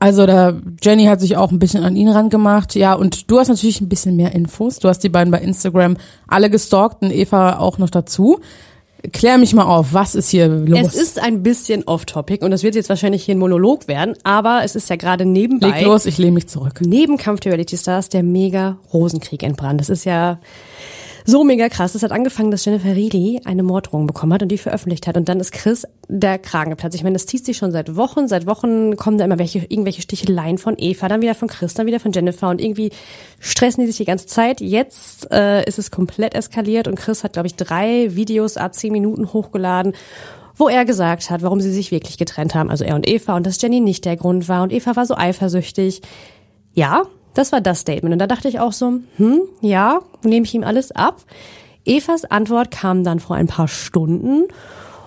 also 0.00 0.26
da, 0.26 0.54
Jenny 0.82 1.04
hat 1.04 1.20
sich 1.20 1.36
auch 1.36 1.52
ein 1.52 1.60
bisschen 1.60 1.84
an 1.84 1.94
ihn 1.94 2.08
rangemacht. 2.08 2.74
Ja, 2.74 2.94
und 2.94 3.30
du 3.30 3.38
hast 3.38 3.48
natürlich 3.48 3.80
ein 3.80 3.88
bisschen 3.88 4.16
mehr 4.16 4.34
Infos. 4.34 4.80
Du 4.80 4.88
hast 4.88 5.00
die 5.00 5.08
beiden 5.08 5.30
bei 5.30 5.38
Instagram 5.38 5.96
alle 6.26 6.50
gestalkt 6.50 7.02
und 7.02 7.12
Eva 7.12 7.58
auch 7.58 7.78
noch 7.78 7.90
dazu. 7.90 8.40
Klär 9.12 9.38
mich 9.38 9.54
mal 9.54 9.64
auf, 9.64 9.92
was 9.92 10.14
ist 10.14 10.30
hier 10.30 10.48
los? 10.48 10.80
Es 10.80 10.94
ist 10.94 11.22
ein 11.22 11.42
bisschen 11.42 11.84
off-topic 11.84 12.44
und 12.44 12.50
das 12.50 12.62
wird 12.62 12.74
jetzt 12.74 12.88
wahrscheinlich 12.88 13.24
hier 13.24 13.34
ein 13.34 13.38
Monolog 13.38 13.88
werden, 13.88 14.14
aber 14.24 14.62
es 14.64 14.74
ist 14.74 14.90
ja 14.90 14.96
gerade 14.96 15.24
nebenbei. 15.24 15.68
Leg 15.68 15.82
los, 15.82 16.06
ich 16.06 16.18
lehne 16.18 16.32
mich 16.32 16.48
zurück. 16.48 16.80
Neben 16.80 17.16
Kampf 17.16 17.40
der 17.40 17.52
Reality 17.52 17.76
Stars 17.76 18.08
der 18.08 18.22
mega 18.22 18.78
Rosenkrieg 18.92 19.42
entbrannt. 19.42 19.80
Das 19.80 19.90
ist 19.90 20.04
ja 20.04 20.40
so 21.26 21.42
mega 21.42 21.68
krass. 21.68 21.94
Es 21.94 22.02
hat 22.02 22.12
angefangen, 22.12 22.50
dass 22.50 22.64
Jennifer 22.64 22.90
Reilly 22.90 23.40
eine 23.44 23.64
Morddrohung 23.64 24.06
bekommen 24.06 24.32
hat 24.32 24.42
und 24.42 24.48
die 24.48 24.58
veröffentlicht 24.58 25.06
hat. 25.06 25.16
Und 25.16 25.28
dann 25.28 25.40
ist 25.40 25.52
Chris 25.52 25.86
der 26.08 26.38
Kragen 26.38 26.70
geplatzt. 26.70 26.94
Ich 26.94 27.02
meine, 27.02 27.14
das 27.14 27.26
zieht 27.26 27.44
sich 27.44 27.56
schon 27.56 27.72
seit 27.72 27.96
Wochen. 27.96 28.28
Seit 28.28 28.46
Wochen 28.46 28.96
kommen 28.96 29.18
da 29.18 29.24
immer 29.24 29.38
welche, 29.38 29.58
irgendwelche 29.58 30.02
Sticheleien 30.02 30.56
von 30.56 30.76
Eva, 30.78 31.08
dann 31.08 31.20
wieder 31.20 31.34
von 31.34 31.48
Chris, 31.48 31.74
dann 31.74 31.86
wieder 31.86 32.00
von 32.00 32.12
Jennifer 32.12 32.48
und 32.48 32.60
irgendwie 32.60 32.90
stressen 33.40 33.82
die 33.82 33.88
sich 33.88 33.96
die 33.96 34.04
ganze 34.04 34.26
Zeit. 34.26 34.60
Jetzt 34.60 35.30
äh, 35.32 35.64
ist 35.64 35.78
es 35.78 35.90
komplett 35.90 36.34
eskaliert 36.34 36.86
und 36.86 36.94
Chris 36.94 37.24
hat, 37.24 37.32
glaube 37.32 37.48
ich, 37.48 37.56
drei 37.56 38.14
Videos 38.14 38.56
ab 38.56 38.74
zehn 38.74 38.92
Minuten 38.92 39.32
hochgeladen 39.32 39.92
wo 40.58 40.70
er 40.70 40.86
gesagt 40.86 41.28
hat, 41.28 41.42
warum 41.42 41.60
sie 41.60 41.70
sich 41.70 41.90
wirklich 41.90 42.16
getrennt 42.16 42.54
haben, 42.54 42.70
also 42.70 42.82
er 42.82 42.94
und 42.94 43.06
Eva, 43.06 43.36
und 43.36 43.46
dass 43.46 43.60
Jenny 43.60 43.80
nicht 43.80 44.06
der 44.06 44.16
Grund 44.16 44.48
war 44.48 44.62
und 44.62 44.72
Eva 44.72 44.96
war 44.96 45.04
so 45.04 45.14
eifersüchtig. 45.14 46.00
Ja, 46.72 47.02
das 47.36 47.52
war 47.52 47.60
das 47.60 47.80
Statement. 47.80 48.12
Und 48.12 48.18
da 48.18 48.26
dachte 48.26 48.48
ich 48.48 48.60
auch 48.60 48.72
so, 48.72 48.94
hm, 49.16 49.40
ja, 49.60 50.00
nehme 50.22 50.46
ich 50.46 50.54
ihm 50.54 50.64
alles 50.64 50.92
ab. 50.92 51.22
Evas 51.84 52.24
Antwort 52.24 52.70
kam 52.70 53.04
dann 53.04 53.20
vor 53.20 53.36
ein 53.36 53.46
paar 53.46 53.68
Stunden. 53.68 54.44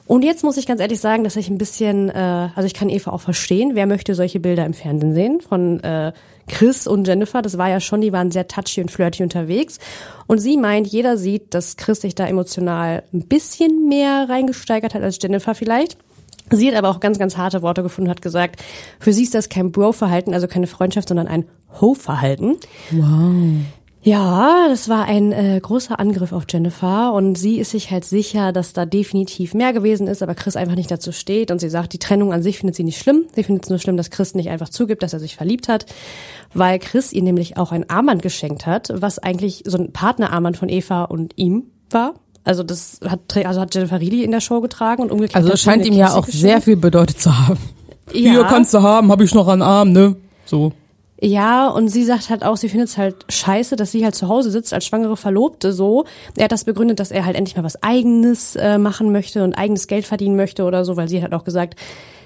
Und 0.05 0.23
jetzt 0.23 0.43
muss 0.43 0.57
ich 0.57 0.65
ganz 0.65 0.81
ehrlich 0.81 0.99
sagen, 0.99 1.23
dass 1.23 1.35
ich 1.35 1.49
ein 1.49 1.59
bisschen, 1.59 2.09
äh, 2.09 2.49
also 2.55 2.65
ich 2.65 2.73
kann 2.73 2.89
Eva 2.89 3.11
auch 3.11 3.21
verstehen, 3.21 3.71
wer 3.75 3.85
möchte 3.85 4.15
solche 4.15 4.39
Bilder 4.39 4.65
im 4.65 4.73
Fernsehen 4.73 5.13
sehen 5.13 5.41
von 5.41 5.83
äh, 5.83 6.13
Chris 6.47 6.87
und 6.87 7.07
Jennifer. 7.07 7.43
Das 7.43 7.59
war 7.59 7.69
ja 7.69 7.79
schon, 7.79 8.01
die 8.01 8.11
waren 8.11 8.31
sehr 8.31 8.47
touchy 8.47 8.81
und 8.81 8.89
flirty 8.89 9.21
unterwegs. 9.21 9.77
Und 10.25 10.39
sie 10.39 10.57
meint, 10.57 10.87
jeder 10.87 11.15
sieht, 11.15 11.53
dass 11.53 11.77
Chris 11.77 12.01
sich 12.01 12.15
da 12.15 12.27
emotional 12.27 13.03
ein 13.13 13.27
bisschen 13.27 13.87
mehr 13.87 14.27
reingesteigert 14.29 14.95
hat 14.95 15.03
als 15.03 15.19
Jennifer 15.21 15.53
vielleicht. 15.53 15.97
Sie 16.51 16.67
hat 16.67 16.75
aber 16.75 16.89
auch 16.89 16.99
ganz, 16.99 17.19
ganz 17.19 17.37
harte 17.37 17.61
Worte 17.61 17.83
gefunden, 17.83 18.09
hat 18.09 18.21
gesagt, 18.21 18.61
für 18.99 19.13
sie 19.13 19.23
ist 19.23 19.35
das 19.35 19.49
kein 19.49 19.71
Bro-Verhalten, 19.71 20.33
also 20.33 20.47
keine 20.47 20.67
Freundschaft, 20.67 21.09
sondern 21.09 21.27
ein 21.27 21.45
Ho-Verhalten. 21.79 22.57
Wow. 22.91 23.65
Ja, 24.01 24.67
das 24.69 24.87
war 24.87 25.05
ein 25.05 25.33
äh, 25.33 25.59
großer 25.61 25.99
Angriff 25.99 26.31
auf 26.31 26.45
Jennifer 26.49 27.11
und 27.11 27.37
sie 27.37 27.59
ist 27.59 27.71
sich 27.71 27.91
halt 27.91 28.05
sicher, 28.05 28.53
dass 28.53 28.71
da 28.71 28.85
definitiv 28.85 29.53
mehr 29.53 29.73
gewesen 29.73 30.07
ist, 30.07 30.23
aber 30.23 30.35
Chris 30.35 30.55
einfach 30.55 30.75
nicht 30.75 30.89
dazu 30.89 31.11
steht 31.11 31.51
und 31.51 31.59
sie 31.59 31.69
sagt, 31.69 31.91
die 31.91 31.99
Trennung 31.99 32.31
an 32.31 32.41
sich 32.41 32.59
findet 32.59 32.77
sie 32.77 32.85
nicht 32.85 32.97
schlimm. 32.97 33.25
Sie 33.35 33.43
findet 33.43 33.65
es 33.65 33.69
nur 33.69 33.77
schlimm, 33.77 33.97
dass 33.97 34.09
Chris 34.09 34.35
nicht 34.35 34.49
einfach 34.49 34.69
zugibt, 34.69 35.03
dass 35.03 35.11
er 35.11 35.19
sich 35.19 35.35
verliebt 35.35 35.67
hat, 35.67 35.85
weil 36.53 36.79
Chris 36.79 37.11
ihr 37.11 37.23
nämlich 37.23 37.57
auch 37.57 37.73
ein 37.73 37.89
Armband 37.89 38.21
geschenkt 38.21 38.65
hat, 38.65 38.89
was 38.93 39.19
eigentlich 39.19 39.63
so 39.65 39.77
ein 39.77 39.91
Partnerarmband 39.91 40.55
von 40.55 40.69
Eva 40.69 41.03
und 41.03 41.33
ihm 41.35 41.65
war. 41.89 42.13
Also 42.49 42.63
das 42.63 42.99
hat 43.07 43.19
also 43.45 43.61
hat 43.61 43.75
Jennifer 43.75 43.97
Reilly 43.97 44.23
in 44.23 44.31
der 44.31 44.39
Show 44.39 44.59
getragen 44.59 45.03
und 45.03 45.11
umgekehrt. 45.11 45.35
Also 45.35 45.51
es 45.51 45.61
scheint 45.61 45.85
ihm 45.85 45.93
ja 45.93 46.15
auch 46.15 46.25
geschenkt. 46.25 46.41
sehr 46.41 46.61
viel 46.61 46.77
bedeutet 46.77 47.21
zu 47.21 47.37
haben. 47.37 47.59
Ja. 48.11 48.31
Hier 48.31 48.43
kannst 48.45 48.73
du 48.73 48.81
haben, 48.81 49.11
habe 49.11 49.23
ich 49.23 49.35
noch 49.35 49.47
einen 49.47 49.61
Arm, 49.61 49.91
ne? 49.91 50.15
So. 50.43 50.71
Ja, 51.21 51.67
und 51.67 51.89
sie 51.89 52.03
sagt 52.03 52.31
halt 52.31 52.43
auch, 52.43 52.57
sie 52.57 52.67
findet 52.67 52.89
es 52.89 52.97
halt 52.97 53.17
scheiße, 53.29 53.75
dass 53.75 53.91
sie 53.91 54.03
halt 54.03 54.15
zu 54.15 54.27
Hause 54.27 54.49
sitzt 54.49 54.73
als 54.73 54.83
schwangere 54.83 55.15
Verlobte 55.15 55.73
so. 55.73 56.05
Er 56.35 56.45
hat 56.45 56.51
das 56.51 56.63
begründet, 56.63 56.99
dass 56.99 57.11
er 57.11 57.23
halt 57.23 57.35
endlich 57.35 57.55
mal 57.55 57.63
was 57.63 57.83
eigenes 57.83 58.55
äh, 58.55 58.79
machen 58.79 59.11
möchte 59.11 59.43
und 59.43 59.53
eigenes 59.53 59.85
Geld 59.85 60.07
verdienen 60.07 60.35
möchte 60.35 60.63
oder 60.63 60.85
so, 60.85 60.97
weil 60.97 61.07
sie 61.07 61.21
hat 61.21 61.33
auch 61.33 61.43
gesagt, 61.43 61.75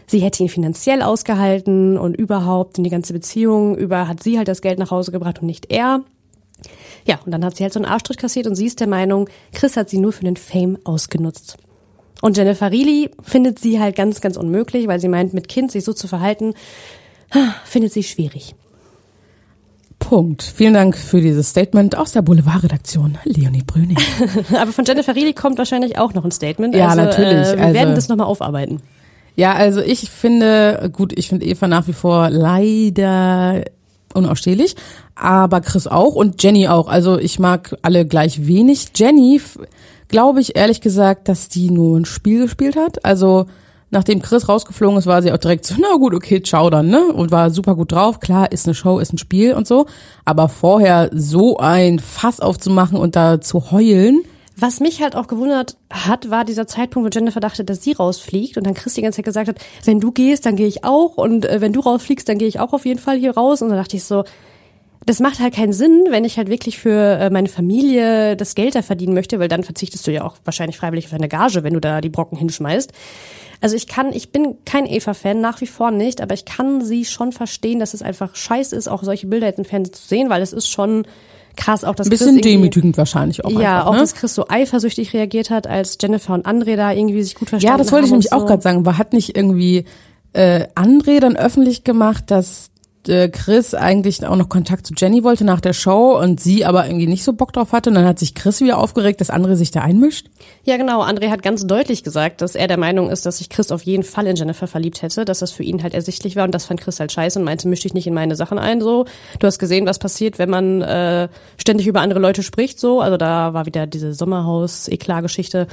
sie 0.08 0.20
hätte 0.20 0.42
ihn 0.42 0.48
finanziell 0.48 1.02
ausgehalten 1.02 1.98
und 1.98 2.16
überhaupt 2.16 2.78
in 2.78 2.86
die 2.86 2.90
ganze 2.90 3.12
Beziehung 3.12 3.76
über 3.76 4.08
hat 4.08 4.24
sie 4.24 4.38
halt 4.38 4.48
das 4.48 4.62
Geld 4.62 4.80
nach 4.80 4.92
Hause 4.92 5.12
gebracht 5.12 5.42
und 5.42 5.48
nicht 5.48 5.70
er. 5.70 6.00
Ja, 7.06 7.20
und 7.26 7.32
dann 7.32 7.44
hat 7.44 7.56
sie 7.58 7.64
halt 7.64 7.74
so 7.74 7.80
einen 7.80 7.86
Arschtritt 7.92 8.18
kassiert 8.18 8.48
und 8.48 8.56
sie 8.56 8.66
ist 8.66 8.80
der 8.80 8.88
Meinung, 8.88 9.30
Chris 9.52 9.76
hat 9.78 9.90
sie 9.90 9.98
nur 10.00 10.14
für 10.14 10.24
den 10.24 10.38
Fame 10.38 10.78
ausgenutzt. 10.84 11.58
Und 12.22 12.38
Jennifer 12.38 12.68
Reilly 12.68 13.12
findet 13.22 13.60
sie 13.60 13.80
halt 13.80 13.96
ganz, 13.98 14.22
ganz 14.22 14.38
unmöglich, 14.38 14.88
weil 14.88 15.00
sie 15.00 15.10
meint, 15.10 15.34
mit 15.34 15.50
Kind 15.50 15.72
sich 15.72 15.84
so 15.84 15.92
zu 15.92 16.08
verhalten, 16.08 16.54
findet 17.66 17.92
sie 17.92 18.04
schwierig. 18.04 18.56
Punkt. 20.00 20.44
Vielen 20.44 20.74
Dank 20.74 20.98
für 20.98 21.22
dieses 21.22 21.50
Statement 21.50 21.98
aus 21.98 22.12
der 22.12 22.22
Boulevardredaktion. 22.22 23.18
Leonie 23.24 23.64
Brüning. 23.66 23.98
Aber 24.58 24.72
von 24.72 24.86
Jennifer 24.86 25.16
Reilly 25.16 25.34
kommt 25.34 25.58
wahrscheinlich 25.58 25.98
auch 25.98 26.14
noch 26.14 26.26
ein 26.26 26.32
Statement. 26.32 26.76
Ja, 26.76 26.90
also, 26.90 27.02
natürlich. 27.04 27.48
Äh, 27.48 27.58
wir 27.58 27.64
Also- 27.64 27.74
werden 27.74 27.96
das 27.96 28.10
nochmal 28.10 28.28
aufarbeiten. 28.28 28.82
Ja, 29.36 29.54
also 29.54 29.82
ich 29.82 30.12
finde, 30.12 30.92
gut, 30.94 31.12
ich 31.18 31.28
finde 31.30 31.46
Eva 31.48 31.68
nach 31.68 31.88
wie 31.88 31.94
vor 31.94 32.30
leider 32.30 33.64
unausstehlich, 34.16 34.76
aber 35.16 35.62
Chris 35.62 35.88
auch 35.88 36.16
und 36.16 36.42
Jenny 36.42 36.68
auch. 36.68 36.88
Also 36.88 37.18
ich 37.18 37.40
mag 37.40 37.76
alle 37.82 38.06
gleich 38.06 38.48
wenig. 38.48 38.88
Jenny, 38.96 39.42
glaube 40.08 40.42
ich 40.42 40.56
ehrlich 40.56 40.82
gesagt, 40.82 41.28
dass 41.28 41.50
die 41.50 41.72
nur 41.72 41.98
ein 41.98 42.06
Spiel 42.06 42.44
gespielt 42.44 42.76
hat. 42.76 43.04
Also 43.06 43.46
nachdem 43.94 44.22
Chris 44.22 44.50
rausgeflogen 44.50 44.98
ist, 44.98 45.06
war 45.06 45.22
sie 45.22 45.32
auch 45.32 45.38
direkt 45.38 45.66
so, 45.66 45.76
na 45.80 45.96
gut, 45.98 46.14
okay, 46.14 46.42
ciao 46.42 46.70
dann, 46.70 46.88
ne? 46.88 47.14
Und 47.14 47.32
war 47.32 47.52
super 47.52 47.76
gut 47.76 47.92
drauf. 47.92 48.20
Klar, 48.20 48.52
ist 48.52 48.68
eine 48.68 48.76
Show, 48.76 49.00
ist 49.00 49.14
ein 49.14 49.18
Spiel 49.18 49.54
und 49.54 49.68
so. 49.68 49.86
Aber 50.26 50.50
vorher 50.50 51.10
so 51.14 51.58
ein 51.58 52.00
Fass 52.00 52.40
aufzumachen 52.40 52.98
und 52.98 53.16
da 53.16 53.40
zu 53.40 53.72
heulen, 53.72 54.24
Was 54.56 54.80
mich 54.80 55.02
halt 55.02 55.16
auch 55.16 55.28
gewundert 55.28 55.78
hat, 55.90 56.30
war 56.30 56.46
dieser 56.46 56.68
Zeitpunkt, 56.68 57.08
wo 57.08 57.18
Jennifer 57.18 57.40
dachte, 57.40 57.66
dass 57.66 57.84
sie 57.84 57.94
rausfliegt 57.94 58.58
und 58.58 58.68
dann 58.68 58.76
Chris 58.76 58.94
die 58.94 59.02
ganze 59.02 59.18
Zeit 59.18 59.26
gesagt 59.26 59.48
hat, 59.48 59.58
wenn 59.86 60.00
du 60.00 60.12
gehst, 60.12 60.46
dann 60.46 60.56
gehe 60.56 60.68
ich 60.68 60.84
auch 60.84 61.18
und 61.18 61.46
äh, 61.46 61.60
wenn 61.60 61.74
du 61.74 61.80
rausfliegst, 61.80 62.30
dann 62.30 62.38
gehe 62.38 62.48
ich 62.48 62.60
auch 62.60 62.72
auf 62.74 62.86
jeden 62.86 63.00
Fall 63.00 63.18
hier 63.18 63.32
raus. 63.32 63.62
Und 63.62 63.70
dann 63.70 63.78
dachte 63.78 63.96
ich 63.96 64.04
so, 64.04 64.24
das 65.06 65.20
macht 65.20 65.40
halt 65.40 65.56
keinen 65.56 65.74
Sinn, 65.74 66.06
wenn 66.10 66.24
ich 66.24 66.38
halt 66.38 66.50
wirklich 66.50 66.78
für 66.78 67.18
äh, 67.20 67.30
meine 67.30 67.50
Familie 67.50 68.38
das 68.38 68.56
Geld 68.56 68.76
da 68.76 68.82
verdienen 68.82 69.14
möchte, 69.14 69.40
weil 69.40 69.48
dann 69.48 69.64
verzichtest 69.64 70.06
du 70.08 70.12
ja 70.12 70.24
auch 70.24 70.38
wahrscheinlich 70.46 70.78
freiwillig 70.78 71.06
auf 71.06 71.12
deine 71.12 71.30
Gage, 71.30 71.64
wenn 71.64 71.74
du 71.74 71.82
da 71.82 72.00
die 72.00 72.10
Brocken 72.10 72.38
hinschmeißt. 72.38 72.92
Also 73.60 73.76
ich 73.76 73.88
kann, 73.88 74.14
ich 74.14 74.32
bin 74.32 74.58
kein 74.66 74.86
Eva-Fan, 74.86 75.40
nach 75.42 75.62
wie 75.62 75.68
vor 75.68 75.92
nicht, 75.92 76.22
aber 76.22 76.34
ich 76.34 76.46
kann 76.46 76.82
sie 76.82 77.06
schon 77.06 77.32
verstehen, 77.32 77.80
dass 77.80 77.94
es 77.94 78.02
einfach 78.02 78.36
scheiße 78.36 78.76
ist, 78.76 78.88
auch 78.88 79.04
solche 79.04 79.28
Bilder 79.28 79.48
jetzt 79.48 79.60
im 79.60 79.66
Fernsehen 79.66 79.94
zu 79.94 80.08
sehen, 80.08 80.30
weil 80.30 80.42
es 80.42 80.54
ist 80.54 80.70
schon 80.70 81.06
krass, 81.56 81.84
auch 81.84 81.96
Chris 81.96 82.10
bisschen 82.10 82.42
demütigend 82.42 82.98
wahrscheinlich 82.98 83.44
auch 83.46 83.52
ja, 83.52 83.80
einfach, 83.80 83.88
auch 83.88 83.94
ne? 83.94 84.00
dass 84.00 84.16
Chris 84.16 84.34
so 84.36 84.46
eifersüchtig 84.48 85.14
reagiert 85.14 85.50
hat, 85.50 85.68
als 85.68 85.98
Jennifer 86.02 86.34
und 86.34 86.46
André 86.46 86.76
da 86.76 86.92
irgendwie 86.92 87.22
sich 87.24 87.36
gut 87.36 87.50
verstanden 87.50 87.72
Ja, 87.74 87.78
das 87.78 87.92
wollte 87.92 88.06
ich 88.06 88.12
haben 88.12 88.20
nämlich 88.20 88.32
und 88.32 88.38
auch 88.38 88.42
so. 88.42 88.46
gerade 88.48 88.62
sagen. 88.62 88.86
War 88.86 88.98
hat 88.98 89.14
nicht 89.14 89.36
irgendwie 89.36 89.86
äh, 90.34 90.68
André 90.76 91.20
dann 91.20 91.36
öffentlich 91.36 91.84
gemacht, 91.84 92.26
dass 92.28 92.72
äh, 93.10 93.30
Chris 93.30 93.74
eigentlich 93.74 94.26
auch 94.26 94.36
noch 94.36 94.50
Kontakt 94.50 94.88
zu 94.88 94.94
Jenny 94.96 95.24
wollte 95.24 95.44
nach 95.44 95.62
der 95.62 95.74
Show 95.74 96.18
und 96.20 96.40
sie 96.40 96.66
aber 96.66 96.86
irgendwie 96.86 97.08
nicht 97.08 97.24
so 97.24 97.34
Bock 97.34 97.54
drauf 97.54 97.72
hatte 97.72 97.90
und 97.90 97.96
dann 97.96 98.06
hat 98.06 98.20
sich 98.20 98.36
Chris 98.36 98.62
wieder 98.62 98.78
aufgeregt, 98.78 99.22
dass 99.22 99.32
André 99.32 99.56
sich 99.56 99.72
da 99.72 99.82
einmischt. 99.82 100.28
Ja, 100.64 100.78
genau. 100.78 101.04
André 101.04 101.30
hat 101.30 101.44
ganz 101.44 101.66
deutlich 101.66 102.04
gesagt, 102.04 102.42
dass 102.42 102.56
er 102.56 102.68
der 102.68 102.78
Meinung 102.78 103.10
ist, 103.10 103.26
dass 103.26 103.38
sich 103.38 103.50
Chris 103.50 103.72
auf 103.72 103.84
jeden 103.84 104.04
Fall 104.04 104.28
in 104.28 104.36
Jennifer 104.36 104.68
verliebt 104.68 105.02
hätte, 105.02 105.26
dass 105.26 105.40
das 105.40 105.52
für 105.52 105.64
ihn 105.64 105.84
halt 105.84 105.94
ersichtlich 105.94 106.36
war 106.36 106.46
und 106.46 106.54
das 106.54 106.66
fand 106.66 106.82
Chris 106.82 107.00
halt 107.00 107.12
scheiße 107.12 107.40
und 107.40 107.46
meinte, 107.46 107.68
misch 107.68 107.82
dich 107.82 107.94
nicht 107.94 108.08
in 108.08 108.14
meine 108.14 108.36
Sachen 108.36 108.58
ein, 108.58 108.82
so. 108.82 109.06
Du 109.40 109.48
hast 109.48 109.60
gesehen, 109.60 109.86
was 109.86 110.00
passiert, 110.00 110.40
wenn 110.40 110.50
man 110.50 110.82
äh, 110.82 111.30
ständig 111.58 111.88
über 111.88 112.02
andere 112.02 112.20
Leute 112.20 112.44
spricht, 112.44 112.80
so. 112.80 113.02
Also 113.02 113.18
da 113.18 113.54
war 113.54 113.66
wieder 113.66 113.88
diese 113.88 114.14
Sommerhaus-Eklat-Geschichte. 114.14 115.68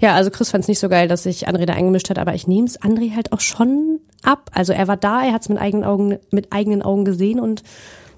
Ja, 0.00 0.14
also 0.14 0.30
Chris 0.30 0.50
fand 0.50 0.64
es 0.64 0.68
nicht 0.68 0.78
so 0.78 0.88
geil, 0.88 1.08
dass 1.08 1.24
sich 1.24 1.48
André 1.48 1.66
da 1.66 1.74
eingemischt 1.74 2.08
hat, 2.10 2.18
aber 2.18 2.34
ich 2.34 2.46
nehme 2.46 2.66
es 2.66 2.80
André 2.80 3.14
halt 3.14 3.32
auch 3.32 3.40
schon 3.40 4.00
ab. 4.22 4.50
Also 4.54 4.72
er 4.72 4.88
war 4.88 4.96
da, 4.96 5.22
er 5.22 5.32
hat 5.32 5.42
es 5.42 5.48
mit 5.48 5.58
eigenen 5.58 5.84
Augen, 5.84 6.18
mit 6.30 6.52
eigenen 6.52 6.82
Augen 6.82 7.04
gesehen 7.04 7.38
und 7.38 7.62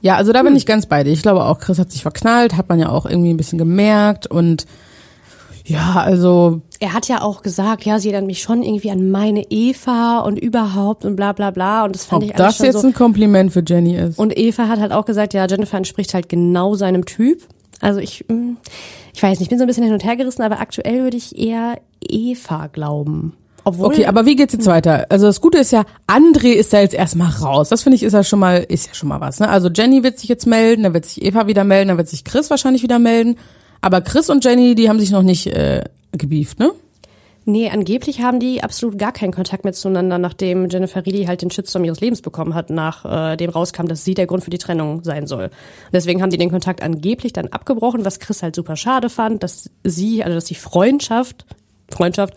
Ja, 0.00 0.16
also 0.16 0.32
da 0.32 0.42
bin 0.42 0.56
ich 0.56 0.66
ganz 0.66 0.86
bei 0.86 1.04
dir. 1.04 1.10
Ich 1.10 1.22
glaube 1.22 1.44
auch, 1.44 1.58
Chris 1.58 1.78
hat 1.78 1.90
sich 1.90 2.02
verknallt, 2.02 2.56
hat 2.56 2.68
man 2.68 2.78
ja 2.78 2.88
auch 2.88 3.04
irgendwie 3.06 3.30
ein 3.30 3.36
bisschen 3.36 3.58
gemerkt 3.58 4.26
und 4.26 4.66
ja, 5.64 5.94
also 5.94 6.60
er 6.80 6.92
hat 6.92 7.06
ja 7.08 7.22
auch 7.22 7.42
gesagt, 7.42 7.84
ja, 7.84 7.98
sie 7.98 8.08
erinnert 8.08 8.26
mich 8.26 8.42
schon 8.42 8.62
irgendwie 8.62 8.90
an 8.90 9.10
meine 9.10 9.44
Eva 9.50 10.20
und 10.20 10.38
überhaupt 10.38 11.04
und 11.04 11.14
bla 11.14 11.32
bla 11.32 11.50
bla. 11.50 11.84
Und 11.84 11.94
das 11.94 12.04
fand 12.04 12.24
ob 12.24 12.28
ich 12.28 12.36
alles 12.36 12.58
das 12.58 12.66
jetzt 12.66 12.80
so. 12.80 12.86
ein 12.86 12.92
Kompliment 12.92 13.52
für 13.52 13.62
Jenny 13.64 13.96
ist. 13.96 14.18
Und 14.18 14.36
Eva 14.36 14.66
hat 14.66 14.80
halt 14.80 14.92
auch 14.92 15.04
gesagt, 15.04 15.34
ja, 15.34 15.46
Jennifer 15.46 15.76
entspricht 15.76 16.14
halt 16.14 16.28
genau 16.28 16.74
seinem 16.74 17.04
Typ. 17.04 17.42
Also 17.80 18.00
ich, 18.00 18.24
mm, 18.28 18.56
ich 19.14 19.22
weiß 19.22 19.38
nicht, 19.38 19.42
ich 19.42 19.48
bin 19.48 19.58
so 19.58 19.64
ein 19.64 19.66
bisschen 19.66 19.84
hin 19.84 19.92
und 19.92 20.04
her 20.04 20.16
gerissen, 20.16 20.42
aber 20.42 20.60
aktuell 20.60 21.02
würde 21.02 21.16
ich 21.16 21.38
eher 21.38 21.78
Eva 22.00 22.68
glauben. 22.68 23.34
Obwohl, 23.64 23.86
Okay, 23.86 24.06
aber 24.06 24.26
wie 24.26 24.34
geht's 24.34 24.52
jetzt 24.52 24.66
weiter? 24.66 25.06
Also 25.08 25.26
das 25.26 25.40
Gute 25.40 25.58
ist 25.58 25.70
ja, 25.70 25.84
André 26.08 26.52
ist 26.52 26.72
da 26.72 26.80
jetzt 26.80 26.94
erstmal 26.94 27.30
raus. 27.30 27.68
Das 27.68 27.82
finde 27.82 27.96
ich 27.96 28.02
ist 28.02 28.12
ja 28.12 28.24
schon 28.24 28.40
mal, 28.40 28.58
ist 28.68 28.88
ja 28.88 28.94
schon 28.94 29.08
mal 29.08 29.20
was. 29.20 29.38
Ne? 29.38 29.48
Also 29.48 29.68
Jenny 29.68 30.02
wird 30.02 30.18
sich 30.18 30.28
jetzt 30.28 30.46
melden, 30.46 30.82
dann 30.82 30.94
wird 30.94 31.04
sich 31.04 31.22
Eva 31.22 31.46
wieder 31.46 31.62
melden, 31.62 31.88
dann 31.88 31.98
wird 31.98 32.08
sich 32.08 32.24
Chris 32.24 32.50
wahrscheinlich 32.50 32.82
wieder 32.82 32.98
melden. 32.98 33.36
Aber 33.80 34.00
Chris 34.00 34.30
und 34.30 34.44
Jenny, 34.44 34.74
die 34.74 34.88
haben 34.88 34.98
sich 34.98 35.10
noch 35.10 35.22
nicht 35.22 35.46
äh, 35.46 35.84
gebieft, 36.12 36.58
ne? 36.58 36.72
Nee, 37.44 37.70
angeblich 37.70 38.20
haben 38.20 38.38
die 38.38 38.62
absolut 38.62 38.98
gar 38.98 39.10
keinen 39.10 39.32
Kontakt 39.32 39.64
mehr 39.64 39.72
zueinander, 39.72 40.18
nachdem 40.18 40.68
Jennifer 40.68 41.04
Reedy 41.04 41.24
halt 41.24 41.42
den 41.42 41.50
Shitstorm 41.50 41.84
ihres 41.84 42.00
Lebens 42.00 42.22
bekommen 42.22 42.54
hat, 42.54 42.70
nach 42.70 43.04
äh, 43.04 43.36
dem 43.36 43.50
rauskam, 43.50 43.86
dass 43.86 44.04
sie 44.04 44.14
der 44.14 44.26
Grund 44.26 44.44
für 44.44 44.50
die 44.50 44.58
Trennung 44.58 45.02
sein 45.02 45.26
soll. 45.26 45.44
Und 45.46 45.92
deswegen 45.92 46.22
haben 46.22 46.30
die 46.30 46.38
den 46.38 46.50
Kontakt 46.50 46.82
angeblich 46.82 47.32
dann 47.32 47.48
abgebrochen, 47.48 48.04
was 48.04 48.20
Chris 48.20 48.44
halt 48.44 48.54
super 48.54 48.76
schade 48.76 49.10
fand, 49.10 49.42
dass 49.42 49.70
sie, 49.82 50.22
also 50.22 50.36
dass 50.36 50.44
die 50.44 50.54
Freundschaft, 50.54 51.44
Freundschaft, 51.90 52.34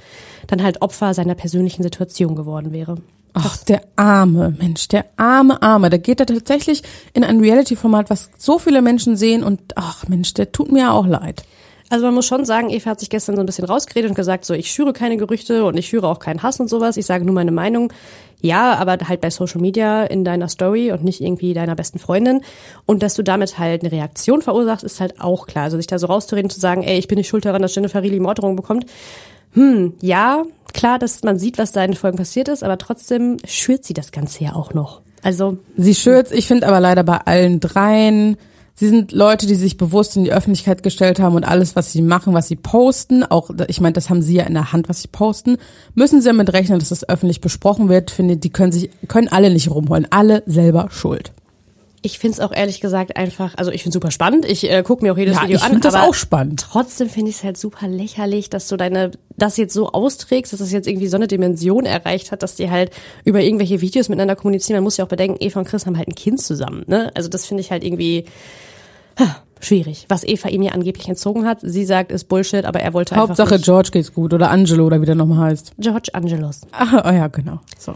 dann 0.48 0.64
halt 0.64 0.82
Opfer 0.82 1.14
seiner 1.14 1.36
persönlichen 1.36 1.84
Situation 1.84 2.36
geworden 2.36 2.72
wäre. 2.72 2.98
Ach, 3.34 3.58
der 3.58 3.82
arme 3.98 4.56
Mensch, 4.58 4.88
der 4.88 5.06
arme 5.18 5.62
Arme. 5.62 5.90
Da 5.90 5.98
geht 5.98 6.22
er 6.22 6.26
tatsächlich 6.26 6.84
in 7.14 7.24
ein 7.24 7.42
Reality-Format, 7.42 8.10
was 8.10 8.32
so 8.38 8.58
viele 8.58 8.82
Menschen 8.82 9.18
sehen 9.18 9.44
und 9.44 9.60
ach 9.76 10.08
Mensch, 10.08 10.34
der 10.34 10.52
tut 10.52 10.72
mir 10.72 10.94
auch 10.94 11.06
leid. 11.06 11.44
Also 11.90 12.06
man 12.06 12.16
muss 12.16 12.26
schon 12.26 12.46
sagen, 12.46 12.70
Eva 12.72 12.92
hat 12.92 13.00
sich 13.00 13.10
gestern 13.10 13.36
so 13.36 13.42
ein 13.42 13.46
bisschen 13.46 13.66
rausgeredet 13.66 14.10
und 14.10 14.16
gesagt, 14.16 14.46
so 14.46 14.54
ich 14.54 14.72
schüre 14.72 14.92
keine 14.92 15.18
Gerüchte 15.18 15.66
und 15.66 15.78
ich 15.78 15.88
schüre 15.88 16.08
auch 16.08 16.20
keinen 16.20 16.42
Hass 16.42 16.60
und 16.60 16.68
sowas. 16.68 16.98
Ich 16.98 17.06
sage 17.06 17.26
nur 17.26 17.36
meine 17.36 17.52
Meinung. 17.52 17.94
Ja, 18.42 18.76
aber 18.76 18.98
halt 19.08 19.22
bei 19.22 19.30
Social 19.30 19.62
Media 19.62 20.04
in 20.04 20.24
deiner 20.24 20.50
Story 20.50 20.92
und 20.92 21.04
nicht 21.04 21.22
irgendwie 21.22 21.54
deiner 21.54 21.76
besten 21.76 22.00
Freundin. 22.00 22.42
Und 22.86 23.04
dass 23.04 23.14
du 23.14 23.24
damit 23.24 23.60
halt 23.60 23.84
eine 23.84 23.92
Reaktion 23.92 24.42
verursachst, 24.42 24.84
ist 24.84 25.00
halt 25.00 25.22
auch 25.22 25.48
klar. 25.48 25.66
Also 25.66 25.78
sich 25.78 25.88
da 25.88 26.00
so 26.00 26.08
rauszureden, 26.08 26.50
zu 26.50 26.60
sagen, 26.60 26.84
ey, 26.84 26.98
ich 26.98 27.08
bin 27.08 27.18
nicht 27.18 27.28
schuld 27.28 27.46
daran, 27.46 27.62
dass 27.62 27.76
Jennifer 27.76 28.02
Reilly 28.02 28.20
Morddrohungen 28.20 28.56
bekommt. 28.56 28.86
Hm, 29.54 29.94
ja, 30.02 30.44
klar, 30.74 31.00
dass 31.00 31.24
man 31.24 31.40
sieht, 31.40 31.58
was 31.58 31.72
da 31.72 31.84
in 31.84 31.92
den 31.92 31.98
Folgen 31.98 32.18
passiert 32.18 32.50
ist, 32.50 32.64
aber 32.64 32.78
trotzdem 32.78 33.38
schürt 33.46 33.86
sie 33.86 33.94
das 33.94 34.12
Ganze 34.12 34.44
ja 34.44 34.54
auch 34.54 34.74
noch. 34.74 35.02
Also 35.24 35.58
Sie 35.76 35.96
schürzt, 35.96 36.32
ich 36.32 36.46
finde 36.46 36.68
aber 36.68 36.80
leider 36.80 37.04
bei 37.04 37.18
allen 37.18 37.60
dreien, 37.60 38.38
sie 38.76 38.88
sind 38.88 39.12
Leute, 39.12 39.48
die 39.48 39.56
sich 39.56 39.78
bewusst 39.78 40.16
in 40.16 40.26
die 40.26 40.32
Öffentlichkeit 40.32 40.84
gestellt 40.84 41.20
haben 41.20 41.36
und 41.36 41.44
alles, 41.44 41.76
was 41.76 41.92
sie 41.92 42.02
machen, 42.02 42.34
was 42.34 42.48
sie 42.48 42.56
posten, 42.56 43.24
auch, 43.24 43.50
ich 43.68 43.82
meine, 43.82 43.94
das 43.94 44.10
haben 44.10 44.22
sie 44.22 44.36
ja 44.36 44.44
in 44.44 44.54
der 44.54 44.72
Hand, 44.72 44.90
was 44.90 45.02
sie 45.02 45.08
posten, 45.08 45.58
müssen 45.94 46.22
sie 46.22 46.28
damit 46.28 46.54
rechnen, 46.54 46.80
dass 46.80 46.90
das 46.90 47.08
öffentlich 47.08 47.42
besprochen 47.42 47.90
wird. 47.90 48.12
Finde, 48.12 48.38
die 48.38 48.50
können 48.50 48.72
sich, 48.72 48.90
können 49.08 49.30
alle 49.30 49.50
nicht 49.50 49.72
rumholen, 49.72 50.08
alle 50.10 50.44
selber 50.46 50.90
schuld. 50.92 51.32
Ich 52.06 52.20
find's 52.20 52.40
auch 52.40 52.52
ehrlich 52.52 52.82
gesagt 52.82 53.18
einfach, 53.18 53.56
also 53.58 53.72
ich 53.72 53.82
find's 53.82 53.96
super 53.96 54.12
spannend. 54.12 54.46
Ich 54.46 54.70
äh, 54.70 54.84
gucke 54.84 55.04
mir 55.04 55.12
auch 55.12 55.18
jedes 55.18 55.38
Ja, 55.38 55.42
Video 55.42 55.58
ich 55.58 55.64
an. 55.64 55.72
find 55.72 55.86
das 55.86 55.96
aber 55.96 56.08
auch 56.08 56.14
spannend. 56.14 56.62
Trotzdem 56.70 57.10
finde 57.10 57.32
ich 57.32 57.38
es 57.38 57.44
halt 57.44 57.58
super 57.58 57.88
lächerlich, 57.88 58.52
dass 58.52 58.68
du 58.68 58.78
deine 58.78 59.10
das 59.38 59.58
jetzt 59.58 59.74
so 59.74 59.90
austrägst, 59.90 60.54
dass 60.54 60.60
das 60.60 60.72
jetzt 60.72 60.88
irgendwie 60.88 61.08
so 61.08 61.16
eine 61.18 61.28
Dimension 61.28 61.88
erreicht 61.88 62.32
hat, 62.32 62.44
dass 62.44 62.54
die 62.54 62.70
halt 62.70 62.92
über 63.24 63.42
irgendwelche 63.42 63.82
Videos 63.82 64.08
miteinander 64.08 64.36
kommunizieren. 64.36 64.78
Man 64.78 64.84
muss 64.84 64.98
ja 64.98 65.06
auch 65.06 65.10
bedenken, 65.10 65.38
Eva 65.44 65.60
und 65.60 65.66
Chris 65.68 65.88
haben 65.88 65.98
halt 65.98 66.08
ein 66.08 66.14
Kind 66.14 66.40
zusammen. 66.40 66.84
Ne? 66.86 67.12
Also 67.16 67.28
das 67.28 67.48
finde 67.48 67.62
ich 67.62 67.72
halt 67.72 67.84
irgendwie 67.84 68.26
ha, 69.20 69.38
schwierig. 69.60 70.06
Was 70.08 70.24
Eva 70.24 70.50
ihm 70.50 70.62
ja 70.62 70.74
angeblich 70.74 71.10
entzogen 71.10 71.48
hat. 71.48 71.58
Sie 71.64 71.86
sagt, 71.86 72.12
ist 72.12 72.26
Bullshit, 72.26 72.66
aber 72.66 72.82
er 72.82 72.94
wollte 72.94 73.16
einfach 73.16 73.30
Hauptsache. 73.30 73.60
George 73.60 73.90
geht's 73.92 74.14
gut 74.14 74.32
oder 74.32 74.52
Angelo 74.52 74.86
oder 74.86 75.02
wie 75.02 75.08
der 75.08 75.16
nochmal 75.16 75.50
heißt. 75.50 75.72
George 75.80 76.10
Angelos. 76.14 76.62
Ah, 76.72 77.02
oh 77.10 77.12
ja, 77.12 77.28
genau. 77.30 77.62
So. 77.80 77.96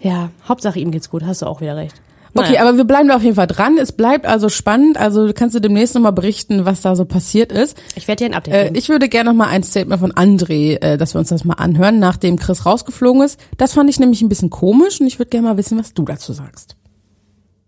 Ja, 0.00 0.30
Hauptsache 0.48 0.78
ihm 0.78 0.90
geht's 0.92 1.10
gut. 1.10 1.24
Hast 1.24 1.42
du 1.42 1.46
auch 1.46 1.60
wieder 1.60 1.76
recht. 1.76 2.00
Okay, 2.32 2.52
Naja. 2.52 2.62
aber 2.62 2.76
wir 2.76 2.84
bleiben 2.84 3.08
da 3.08 3.16
auf 3.16 3.22
jeden 3.22 3.34
Fall 3.34 3.48
dran. 3.48 3.76
Es 3.76 3.92
bleibt 3.92 4.24
also 4.24 4.48
spannend. 4.48 4.96
Also 4.96 5.32
kannst 5.34 5.56
du 5.56 5.60
demnächst 5.60 5.94
nochmal 5.96 6.12
berichten, 6.12 6.64
was 6.64 6.80
da 6.80 6.94
so 6.94 7.04
passiert 7.04 7.50
ist. 7.50 7.76
Ich 7.96 8.06
werde 8.06 8.24
dir 8.24 8.30
ein 8.30 8.34
Update 8.34 8.54
Äh, 8.54 8.64
geben. 8.64 8.76
ich 8.76 8.88
würde 8.88 9.08
gerne 9.08 9.30
nochmal 9.30 9.48
ein 9.48 9.62
Statement 9.64 10.00
von 10.00 10.12
André, 10.12 10.80
äh, 10.80 10.96
dass 10.96 11.14
wir 11.14 11.18
uns 11.18 11.28
das 11.30 11.44
mal 11.44 11.54
anhören, 11.54 11.98
nachdem 11.98 12.38
Chris 12.38 12.64
rausgeflogen 12.66 13.22
ist. 13.22 13.40
Das 13.58 13.72
fand 13.72 13.90
ich 13.90 13.98
nämlich 13.98 14.22
ein 14.22 14.28
bisschen 14.28 14.50
komisch 14.50 15.00
und 15.00 15.08
ich 15.08 15.18
würde 15.18 15.30
gerne 15.30 15.48
mal 15.48 15.56
wissen, 15.56 15.76
was 15.78 15.92
du 15.92 16.04
dazu 16.04 16.32
sagst. 16.32 16.76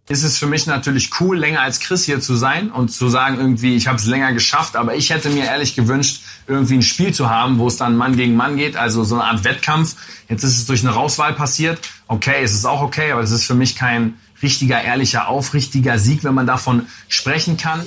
ist 0.09 0.25
es 0.25 0.37
für 0.37 0.47
mich 0.47 0.66
natürlich 0.66 1.11
cool, 1.21 1.38
länger 1.38 1.61
als 1.62 1.81
Chris 1.81 2.04
hier 2.04 2.21
zu 2.21 2.35
sein 2.37 2.71
und 2.71 2.90
zu 2.90 3.09
sagen, 3.09 3.38
irgendwie, 3.38 3.76
ich 3.76 3.87
habe 3.87 3.97
es 3.97 4.04
länger 4.07 4.33
geschafft, 4.35 4.76
aber 4.76 4.95
ich 4.95 5.09
hätte 5.11 5.31
mir 5.31 5.45
ehrlich 5.45 5.75
gewünscht, 5.75 6.23
irgendwie 6.47 6.75
ein 6.75 6.83
Spiel 6.83 7.14
zu 7.14 7.31
haben, 7.31 7.59
wo 7.59 7.66
es 7.69 7.78
dann 7.78 7.97
Mann 7.97 8.16
gegen 8.16 8.37
Mann 8.37 8.57
geht, 8.57 8.76
also 8.76 9.04
so 9.04 9.14
eine 9.14 9.25
Art 9.25 9.45
Wettkampf. 9.45 9.97
Jetzt 10.28 10.42
ist 10.45 10.59
es 10.59 10.66
durch 10.66 10.83
eine 10.85 10.92
Rauswahl 10.92 11.33
passiert. 11.33 11.78
Okay, 12.09 12.42
es 12.42 12.52
ist 12.52 12.66
auch 12.66 12.83
okay, 12.83 13.12
aber 13.12 13.23
es 13.23 13.31
ist 13.31 13.45
für 13.45 13.54
mich 13.54 13.75
kein 13.75 14.14
richtiger, 14.43 14.83
ehrlicher, 14.83 15.29
aufrichtiger 15.29 15.99
Sieg, 15.99 16.25
wenn 16.25 16.35
man 16.35 16.47
davon 16.47 16.87
sprechen 17.09 17.57
kann. 17.57 17.85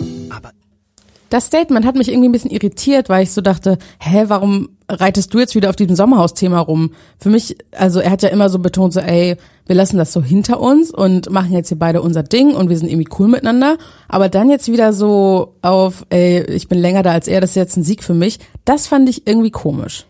Das 1.30 1.48
Statement 1.48 1.86
hat 1.86 1.96
mich 1.96 2.10
irgendwie 2.10 2.30
ein 2.30 2.32
bisschen 2.32 2.52
irritiert, 2.52 3.10
weil 3.10 3.24
ich 3.24 3.32
so 3.32 3.42
dachte, 3.42 3.78
hä, 4.00 4.26
warum 4.28 4.70
reitest 4.88 5.34
du 5.34 5.40
jetzt 5.40 5.56
wieder 5.56 5.70
auf 5.70 5.76
diesem 5.76 5.96
Sommerhaus-Thema 5.96 6.60
rum? 6.60 6.92
Für 7.18 7.30
mich, 7.30 7.58
also 7.72 8.00
er 8.00 8.12
hat 8.12 8.22
ja 8.22 8.30
immer 8.30 8.50
so 8.50 8.60
betont, 8.60 8.94
so, 8.94 9.00
ey, 9.00 9.36
wir 9.66 9.76
lassen 9.76 9.98
das 9.98 10.14
so 10.14 10.22
hinter 10.22 10.60
uns 10.60 10.92
und 10.92 11.32
machen 11.32 11.52
jetzt 11.52 11.70
hier 11.70 11.80
beide 11.80 12.02
unser 12.04 12.22
Ding 12.22 12.54
und 12.54 12.70
wir 12.70 12.78
sind 12.78 12.90
irgendwie 12.90 13.10
cool 13.18 13.28
miteinander. 13.28 13.78
Aber 14.08 14.30
dann 14.30 14.50
jetzt 14.50 14.72
wieder 14.72 14.94
so 14.94 15.56
auf, 15.64 16.06
ey, 16.10 16.44
ich 16.44 16.68
bin 16.68 16.78
länger 16.78 17.02
da 17.02 17.12
als 17.12 17.28
er, 17.28 17.42
das 17.42 17.52
ist 17.52 17.56
jetzt 17.56 17.76
ein 17.76 17.84
Sieg 17.84 18.04
für 18.04 18.14
mich. 18.14 18.40
Das 18.64 18.86
fand 18.86 19.10
ich 19.10 19.26
irgendwie 19.28 19.52
komisch. 19.52 20.06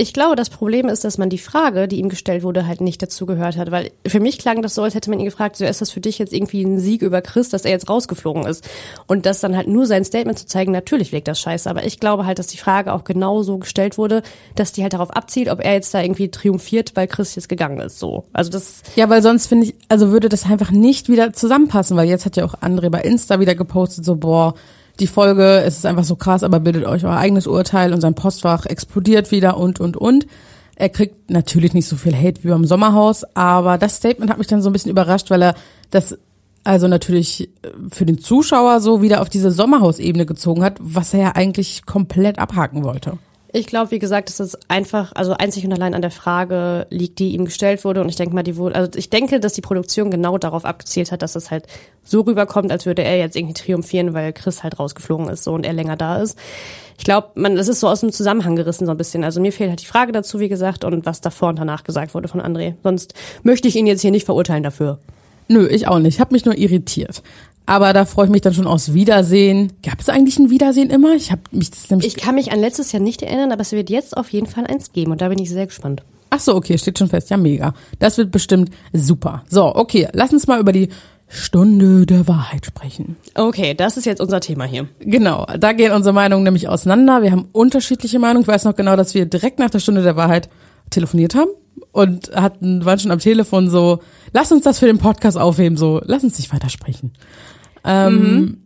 Ich 0.00 0.12
glaube, 0.12 0.36
das 0.36 0.48
Problem 0.48 0.88
ist, 0.88 1.02
dass 1.02 1.18
man 1.18 1.28
die 1.28 1.38
Frage, 1.38 1.88
die 1.88 1.98
ihm 1.98 2.08
gestellt 2.08 2.44
wurde, 2.44 2.68
halt 2.68 2.80
nicht 2.80 3.02
dazu 3.02 3.26
gehört 3.26 3.56
hat. 3.56 3.72
Weil 3.72 3.90
für 4.06 4.20
mich 4.20 4.38
klang 4.38 4.62
das 4.62 4.76
so, 4.76 4.84
als 4.84 4.94
hätte 4.94 5.10
man 5.10 5.18
ihn 5.18 5.24
gefragt, 5.24 5.56
so 5.56 5.64
ist 5.64 5.80
das 5.80 5.90
für 5.90 5.98
dich 5.98 6.20
jetzt 6.20 6.32
irgendwie 6.32 6.62
ein 6.62 6.78
Sieg 6.78 7.02
über 7.02 7.20
Chris, 7.20 7.48
dass 7.48 7.64
er 7.64 7.72
jetzt 7.72 7.90
rausgeflogen 7.90 8.46
ist. 8.46 8.64
Und 9.08 9.26
das 9.26 9.40
dann 9.40 9.56
halt 9.56 9.66
nur 9.66 9.86
sein 9.86 10.04
Statement 10.04 10.38
zu 10.38 10.46
zeigen, 10.46 10.70
natürlich 10.70 11.10
wirkt 11.10 11.26
das 11.26 11.40
scheiße. 11.40 11.68
Aber 11.68 11.84
ich 11.84 11.98
glaube 11.98 12.26
halt, 12.26 12.38
dass 12.38 12.46
die 12.46 12.58
Frage 12.58 12.92
auch 12.92 13.02
genau 13.02 13.42
so 13.42 13.58
gestellt 13.58 13.98
wurde, 13.98 14.22
dass 14.54 14.70
die 14.70 14.82
halt 14.82 14.92
darauf 14.92 15.10
abzielt, 15.10 15.48
ob 15.48 15.64
er 15.64 15.72
jetzt 15.72 15.92
da 15.92 16.00
irgendwie 16.00 16.30
triumphiert, 16.30 16.92
weil 16.94 17.08
Chris 17.08 17.34
jetzt 17.34 17.48
gegangen 17.48 17.80
ist. 17.80 17.98
So. 17.98 18.24
Also 18.32 18.52
das, 18.52 18.82
Ja, 18.94 19.10
weil 19.10 19.20
sonst 19.20 19.48
finde 19.48 19.66
ich, 19.66 19.74
also 19.88 20.12
würde 20.12 20.28
das 20.28 20.46
einfach 20.46 20.70
nicht 20.70 21.08
wieder 21.08 21.32
zusammenpassen, 21.32 21.96
weil 21.96 22.08
jetzt 22.08 22.24
hat 22.24 22.36
ja 22.36 22.44
auch 22.44 22.54
André 22.54 22.88
bei 22.88 23.00
Insta 23.00 23.40
wieder 23.40 23.56
gepostet, 23.56 24.04
so, 24.04 24.14
boah, 24.14 24.54
die 25.00 25.06
Folge, 25.06 25.62
es 25.62 25.78
ist 25.78 25.86
einfach 25.86 26.04
so 26.04 26.16
krass, 26.16 26.42
aber 26.42 26.60
bildet 26.60 26.84
euch 26.84 27.04
euer 27.04 27.16
eigenes 27.16 27.46
Urteil 27.46 27.92
und 27.92 28.00
sein 28.00 28.14
Postfach 28.14 28.66
explodiert 28.66 29.30
wieder 29.30 29.56
und, 29.56 29.80
und, 29.80 29.96
und. 29.96 30.26
Er 30.76 30.88
kriegt 30.88 31.30
natürlich 31.30 31.74
nicht 31.74 31.88
so 31.88 31.96
viel 31.96 32.14
Hate 32.14 32.44
wie 32.44 32.48
beim 32.48 32.64
Sommerhaus, 32.64 33.24
aber 33.34 33.78
das 33.78 33.96
Statement 33.96 34.30
hat 34.30 34.38
mich 34.38 34.46
dann 34.46 34.62
so 34.62 34.70
ein 34.70 34.72
bisschen 34.72 34.90
überrascht, 34.90 35.30
weil 35.30 35.42
er 35.42 35.54
das 35.90 36.16
also 36.64 36.86
natürlich 36.86 37.50
für 37.90 38.04
den 38.04 38.18
Zuschauer 38.18 38.80
so 38.80 39.00
wieder 39.02 39.22
auf 39.22 39.28
diese 39.28 39.50
Sommerhausebene 39.50 40.26
gezogen 40.26 40.62
hat, 40.62 40.76
was 40.80 41.14
er 41.14 41.20
ja 41.20 41.32
eigentlich 41.34 41.86
komplett 41.86 42.38
abhaken 42.38 42.84
wollte. 42.84 43.18
Ich 43.50 43.66
glaube, 43.66 43.90
wie 43.92 43.98
gesagt, 43.98 44.28
dass 44.28 44.40
es 44.40 44.58
einfach, 44.68 45.12
also 45.14 45.32
einzig 45.32 45.64
und 45.64 45.72
allein 45.72 45.94
an 45.94 46.02
der 46.02 46.10
Frage 46.10 46.86
liegt, 46.90 47.18
die 47.18 47.30
ihm 47.30 47.46
gestellt 47.46 47.82
wurde. 47.82 48.02
Und 48.02 48.10
ich 48.10 48.16
denke 48.16 48.34
mal, 48.34 48.42
die 48.42 48.56
wurde, 48.56 48.74
also 48.74 48.90
ich 48.94 49.08
denke, 49.08 49.40
dass 49.40 49.54
die 49.54 49.62
Produktion 49.62 50.10
genau 50.10 50.36
darauf 50.36 50.66
abgezielt 50.66 51.12
hat, 51.12 51.22
dass 51.22 51.34
es 51.34 51.50
halt 51.50 51.66
so 52.02 52.20
rüberkommt, 52.20 52.70
als 52.70 52.84
würde 52.84 53.04
er 53.04 53.16
jetzt 53.16 53.36
irgendwie 53.36 53.54
triumphieren, 53.54 54.12
weil 54.12 54.34
Chris 54.34 54.62
halt 54.62 54.78
rausgeflogen 54.78 55.30
ist 55.30 55.44
so 55.44 55.54
und 55.54 55.64
er 55.64 55.72
länger 55.72 55.96
da 55.96 56.20
ist. 56.20 56.38
Ich 56.98 57.04
glaube, 57.04 57.28
man, 57.36 57.56
das 57.56 57.68
ist 57.68 57.80
so 57.80 57.88
aus 57.88 58.00
dem 58.00 58.12
Zusammenhang 58.12 58.54
gerissen 58.54 58.84
so 58.84 58.90
ein 58.90 58.98
bisschen. 58.98 59.24
Also 59.24 59.40
mir 59.40 59.52
fehlt 59.52 59.70
halt 59.70 59.80
die 59.80 59.86
Frage 59.86 60.12
dazu, 60.12 60.40
wie 60.40 60.48
gesagt, 60.48 60.84
und 60.84 61.06
was 61.06 61.22
davor 61.22 61.48
und 61.48 61.58
danach 61.58 61.84
gesagt 61.84 62.14
wurde 62.14 62.28
von 62.28 62.42
André. 62.42 62.74
Sonst 62.82 63.14
möchte 63.44 63.66
ich 63.66 63.76
ihn 63.76 63.86
jetzt 63.86 64.02
hier 64.02 64.10
nicht 64.10 64.26
verurteilen 64.26 64.62
dafür. 64.62 64.98
Nö, 65.48 65.66
ich 65.66 65.88
auch 65.88 65.98
nicht. 65.98 66.16
Ich 66.16 66.20
habe 66.20 66.34
mich 66.34 66.44
nur 66.44 66.58
irritiert. 66.58 67.22
Aber 67.68 67.92
da 67.92 68.06
freue 68.06 68.24
ich 68.24 68.30
mich 68.32 68.40
dann 68.40 68.54
schon 68.54 68.66
aufs 68.66 68.94
Wiedersehen. 68.94 69.74
Gab 69.82 70.00
es 70.00 70.08
eigentlich 70.08 70.38
ein 70.38 70.48
Wiedersehen 70.48 70.88
immer? 70.88 71.14
Ich 71.14 71.30
habe 71.30 71.42
mich 71.50 71.70
das 71.70 71.90
nämlich. 71.90 72.06
Ich 72.06 72.16
kann 72.16 72.34
mich 72.34 72.50
an 72.50 72.60
letztes 72.60 72.92
Jahr 72.92 73.02
nicht 73.02 73.20
erinnern, 73.20 73.52
aber 73.52 73.60
es 73.60 73.72
wird 73.72 73.90
jetzt 73.90 74.16
auf 74.16 74.30
jeden 74.30 74.46
Fall 74.46 74.66
eins 74.66 74.92
geben 74.92 75.12
und 75.12 75.20
da 75.20 75.28
bin 75.28 75.38
ich 75.38 75.50
sehr 75.50 75.66
gespannt. 75.66 76.02
Ach 76.30 76.40
so, 76.40 76.54
okay, 76.54 76.78
steht 76.78 76.98
schon 76.98 77.10
fest. 77.10 77.28
Ja, 77.28 77.36
mega. 77.36 77.74
Das 77.98 78.16
wird 78.16 78.30
bestimmt 78.30 78.70
super. 78.94 79.44
So, 79.50 79.74
okay, 79.76 80.08
lass 80.14 80.32
uns 80.32 80.46
mal 80.46 80.58
über 80.60 80.72
die 80.72 80.88
Stunde 81.28 82.06
der 82.06 82.26
Wahrheit 82.26 82.64
sprechen. 82.64 83.16
Okay, 83.34 83.74
das 83.74 83.98
ist 83.98 84.06
jetzt 84.06 84.22
unser 84.22 84.40
Thema 84.40 84.64
hier. 84.64 84.88
Genau, 85.00 85.44
da 85.58 85.72
gehen 85.72 85.92
unsere 85.92 86.14
Meinungen 86.14 86.44
nämlich 86.44 86.70
auseinander. 86.70 87.20
Wir 87.20 87.32
haben 87.32 87.50
unterschiedliche 87.52 88.18
Meinungen. 88.18 88.42
Ich 88.42 88.48
weiß 88.48 88.64
noch 88.64 88.76
genau, 88.76 88.96
dass 88.96 89.12
wir 89.12 89.26
direkt 89.26 89.58
nach 89.58 89.68
der 89.68 89.80
Stunde 89.80 90.02
der 90.02 90.16
Wahrheit 90.16 90.48
telefoniert 90.88 91.34
haben 91.34 91.50
und 91.92 92.34
hatten, 92.34 92.86
waren 92.86 92.98
schon 92.98 93.10
am 93.10 93.18
Telefon 93.18 93.68
so, 93.68 93.98
lass 94.32 94.52
uns 94.52 94.64
das 94.64 94.78
für 94.78 94.86
den 94.86 94.96
Podcast 94.96 95.36
aufheben, 95.36 95.76
so, 95.76 96.00
lass 96.06 96.24
uns 96.24 96.38
nicht 96.38 96.50
weitersprechen. 96.50 97.12
Ähm, 97.84 98.14
Mhm. 98.20 98.58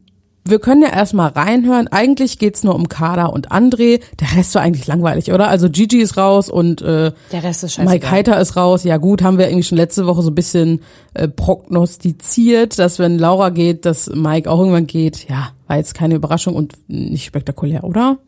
Wir 0.45 0.59
können 0.59 0.83
ja 0.83 0.89
erstmal 0.89 1.29
reinhören. 1.31 1.87
Eigentlich 1.87 2.41
geht's 2.41 2.65
nur 2.65 2.75
um 2.75 2.89
Kada 2.89 3.27
und 3.27 3.53
André. 3.53 4.01
Der 4.19 4.37
Rest 4.37 4.57
war 4.57 4.63
eigentlich 4.63 4.89
langweilig, 4.89 5.31
oder? 5.33 5.47
Also 5.47 5.71
Gigi 5.71 6.01
ist 6.01 6.17
raus 6.17 6.49
und 6.49 6.83
äh, 6.83 7.13
Der 7.31 7.45
Rest 7.45 7.63
ist 7.63 7.75
scheißegal. 7.75 7.95
Mike 7.95 8.11
Heiter 8.11 8.41
ist 8.41 8.57
raus. 8.57 8.83
Ja 8.83 8.97
gut, 8.97 9.23
haben 9.23 9.39
wir 9.39 9.47
irgendwie 9.47 9.63
schon 9.63 9.79
letzte 9.79 10.05
Woche 10.05 10.21
so 10.23 10.33
ein 10.33 10.35
bisschen 10.35 10.81
äh, 11.15 11.29
prognostiziert, 11.29 12.79
dass 12.81 12.99
wenn 12.99 13.19
Laura 13.21 13.51
geht, 13.51 13.85
dass 13.87 14.09
Mike 14.13 14.51
auch 14.51 14.59
irgendwann 14.59 14.89
geht. 14.89 15.29
Ja, 15.29 15.51
war 15.69 15.77
jetzt 15.77 15.95
keine 15.95 16.17
Überraschung 16.17 16.57
und 16.57 16.75
nicht 16.89 17.25
spektakulär, 17.25 17.85
oder? 17.85 18.19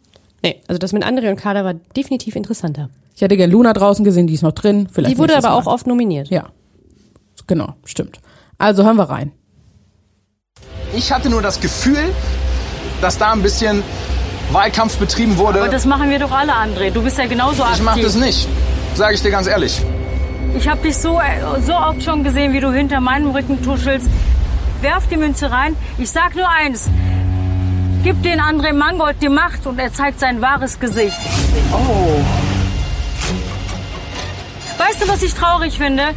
Nee, 0.44 0.60
also 0.68 0.78
das 0.78 0.92
mit 0.92 1.04
André 1.04 1.30
und 1.30 1.36
Kader 1.36 1.64
war 1.64 1.74
definitiv 1.96 2.36
interessanter. 2.36 2.90
Ich 3.16 3.22
hätte 3.22 3.36
gern 3.36 3.50
Luna 3.50 3.72
draußen 3.72 4.04
gesehen, 4.04 4.28
die 4.28 4.34
ist 4.34 4.42
noch 4.42 4.52
drin. 4.52 4.88
Vielleicht 4.90 5.14
Die 5.14 5.18
wurde 5.18 5.36
aber 5.36 5.54
auch 5.54 5.66
oft 5.66 5.88
nominiert. 5.88 6.28
Ja, 6.28 6.46
genau, 7.48 7.74
stimmt. 7.84 8.20
Also 8.58 8.84
hören 8.84 8.96
wir 8.96 9.04
rein. 9.10 9.32
Ich 10.96 11.12
hatte 11.12 11.28
nur 11.28 11.42
das 11.42 11.60
Gefühl, 11.60 12.14
dass 13.00 13.18
da 13.18 13.32
ein 13.32 13.42
bisschen 13.42 13.82
Wahlkampf 14.52 14.96
betrieben 14.96 15.36
wurde. 15.38 15.60
Aber 15.60 15.68
das 15.68 15.86
machen 15.86 16.10
wir 16.10 16.18
doch 16.18 16.30
alle, 16.30 16.52
André. 16.52 16.90
Du 16.90 17.02
bist 17.02 17.18
ja 17.18 17.26
genauso 17.26 17.62
aktiv. 17.64 17.78
ich 17.78 17.84
mach 17.84 17.98
das 17.98 18.14
nicht, 18.14 18.48
sage 18.94 19.14
ich 19.14 19.22
dir 19.22 19.30
ganz 19.30 19.46
ehrlich. 19.46 19.82
Ich 20.56 20.68
habe 20.68 20.80
dich 20.82 20.96
so, 20.96 21.20
äh, 21.20 21.60
so 21.66 21.74
oft 21.74 22.02
schon 22.02 22.22
gesehen, 22.22 22.52
wie 22.52 22.60
du 22.60 22.72
hinter 22.72 23.00
meinem 23.00 23.30
Rücken 23.30 23.60
tuschelst. 23.62 24.08
Werf 24.80 25.08
die 25.08 25.16
Münze 25.16 25.50
rein. 25.50 25.74
Ich 25.98 26.10
sag 26.10 26.36
nur 26.36 26.48
eins. 26.48 26.88
Gib 28.04 28.22
den 28.22 28.40
André 28.40 28.72
Mangold 28.72 29.16
die 29.20 29.28
Macht 29.28 29.66
und 29.66 29.78
er 29.78 29.92
zeigt 29.92 30.20
sein 30.20 30.40
wahres 30.42 30.78
Gesicht. 30.78 31.16
Oh. 31.72 32.20
Weißt 34.78 35.02
du, 35.02 35.08
was 35.08 35.22
ich 35.22 35.34
traurig 35.34 35.78
finde? 35.78 36.10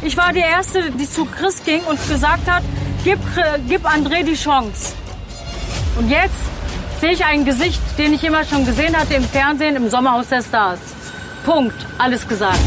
Ich 0.00 0.16
war 0.16 0.32
die 0.32 0.40
Erste, 0.40 0.90
die 0.92 1.08
zu 1.08 1.24
Chris 1.24 1.62
ging 1.64 1.82
und 1.82 1.98
gesagt 2.08 2.48
hat, 2.48 2.62
gib, 3.04 3.18
äh, 3.36 3.58
gib 3.68 3.86
André 3.86 4.24
die 4.24 4.34
Chance. 4.34 4.94
Und 5.96 6.10
jetzt 6.10 6.34
sehe 7.00 7.12
ich 7.12 7.24
ein 7.24 7.44
Gesicht, 7.44 7.80
den 7.98 8.14
ich 8.14 8.24
immer 8.24 8.44
schon 8.44 8.66
gesehen 8.66 8.96
hatte 8.96 9.14
im 9.14 9.24
Fernsehen 9.24 9.76
im 9.76 9.88
Sommerhaus 9.90 10.28
der 10.28 10.42
Stars. 10.42 10.80
Punkt. 11.44 11.74
Alles 11.98 12.26
gesagt. 12.26 12.58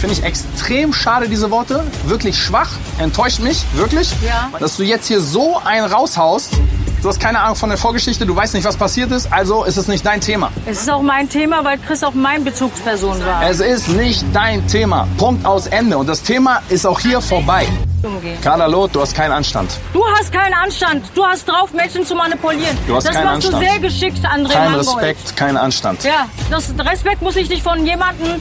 Finde 0.00 0.16
ich 0.16 0.24
extrem 0.24 0.92
schade, 0.92 1.28
diese 1.28 1.50
Worte. 1.50 1.82
Wirklich 2.04 2.36
schwach. 2.36 2.72
Enttäuscht 2.98 3.38
mich, 3.38 3.64
wirklich. 3.74 4.10
Ja. 4.26 4.50
Dass 4.58 4.76
du 4.76 4.82
jetzt 4.82 5.06
hier 5.06 5.20
so 5.20 5.58
einen 5.64 5.86
raushaust. 5.86 6.52
Du 7.00 7.08
hast 7.08 7.20
keine 7.20 7.40
Ahnung 7.40 7.56
von 7.56 7.68
der 7.68 7.78
Vorgeschichte, 7.78 8.26
du 8.26 8.34
weißt 8.34 8.54
nicht, 8.54 8.64
was 8.64 8.78
passiert 8.78 9.12
ist, 9.12 9.30
also 9.30 9.64
ist 9.64 9.76
es 9.76 9.88
nicht 9.88 10.06
dein 10.06 10.22
Thema. 10.22 10.50
Es 10.64 10.80
ist 10.80 10.90
auch 10.90 11.02
mein 11.02 11.28
Thema, 11.28 11.62
weil 11.62 11.76
Chris 11.76 12.02
auch 12.02 12.14
mein 12.14 12.44
Bezugsperson 12.44 13.20
war. 13.26 13.46
Es 13.46 13.60
ist 13.60 13.88
nicht 13.88 14.24
dein 14.32 14.66
Thema. 14.68 15.06
Punkt 15.18 15.44
aus 15.44 15.66
Ende. 15.66 15.98
Und 15.98 16.08
das 16.08 16.22
Thema 16.22 16.62
ist 16.70 16.86
auch 16.86 16.98
hier 16.98 17.20
vorbei. 17.20 17.66
Umgehen. 18.04 18.40
Carla 18.40 18.66
Loth, 18.66 18.94
du 18.94 19.00
hast 19.00 19.14
keinen 19.14 19.32
Anstand. 19.32 19.78
Du 19.92 20.04
hast 20.06 20.32
keinen 20.32 20.54
Anstand. 20.54 21.04
Du 21.14 21.24
hast 21.24 21.48
drauf, 21.48 21.72
Menschen 21.72 22.04
zu 22.04 22.14
manipulieren. 22.14 22.76
Du 22.86 22.94
hast 22.96 23.06
das 23.06 23.14
keinen 23.14 23.24
machst 23.24 23.46
Anstand. 23.46 23.62
du 23.62 23.68
sehr 23.68 23.78
geschickt, 23.80 24.26
André 24.26 24.52
Kein 24.52 24.72
Mangold. 24.72 24.88
Respekt, 25.04 25.36
kein 25.36 25.56
Anstand. 25.56 26.04
Ja, 26.04 26.28
das 26.50 26.72
Respekt 26.78 27.22
muss 27.22 27.36
ich 27.36 27.48
nicht 27.48 27.62
von 27.62 27.84
jemandem 27.86 28.40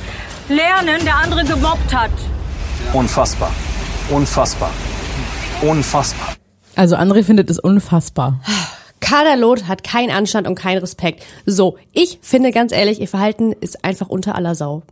lernen, 0.50 1.03
der 1.05 1.15
andere 1.15 1.46
gemobbt 1.46 1.93
hat. 1.93 2.12
Unfassbar. 2.91 3.51
Unfassbar. 4.10 4.70
Unfassbar. 5.62 6.36
Also 6.75 6.96
André 6.96 7.24
findet 7.24 7.50
es 7.50 7.60
unfassbar. 7.60 8.39
Kaderlot 9.00 9.67
hat 9.67 9.84
keinen 9.84 10.12
Anstand 10.12 10.48
und 10.48 10.55
keinen 10.55 10.79
Respekt. 10.79 11.24
So, 11.46 11.77
ich 11.91 12.20
finde 12.22 12.51
ganz 12.51 12.72
ehrlich, 12.72 13.00
ihr 13.00 13.08
Verhalten 13.08 13.51
ist 13.53 13.84
einfach 13.84 14.10
unter 14.10 14.36
aller 14.36 14.55
Sau. 14.55 14.84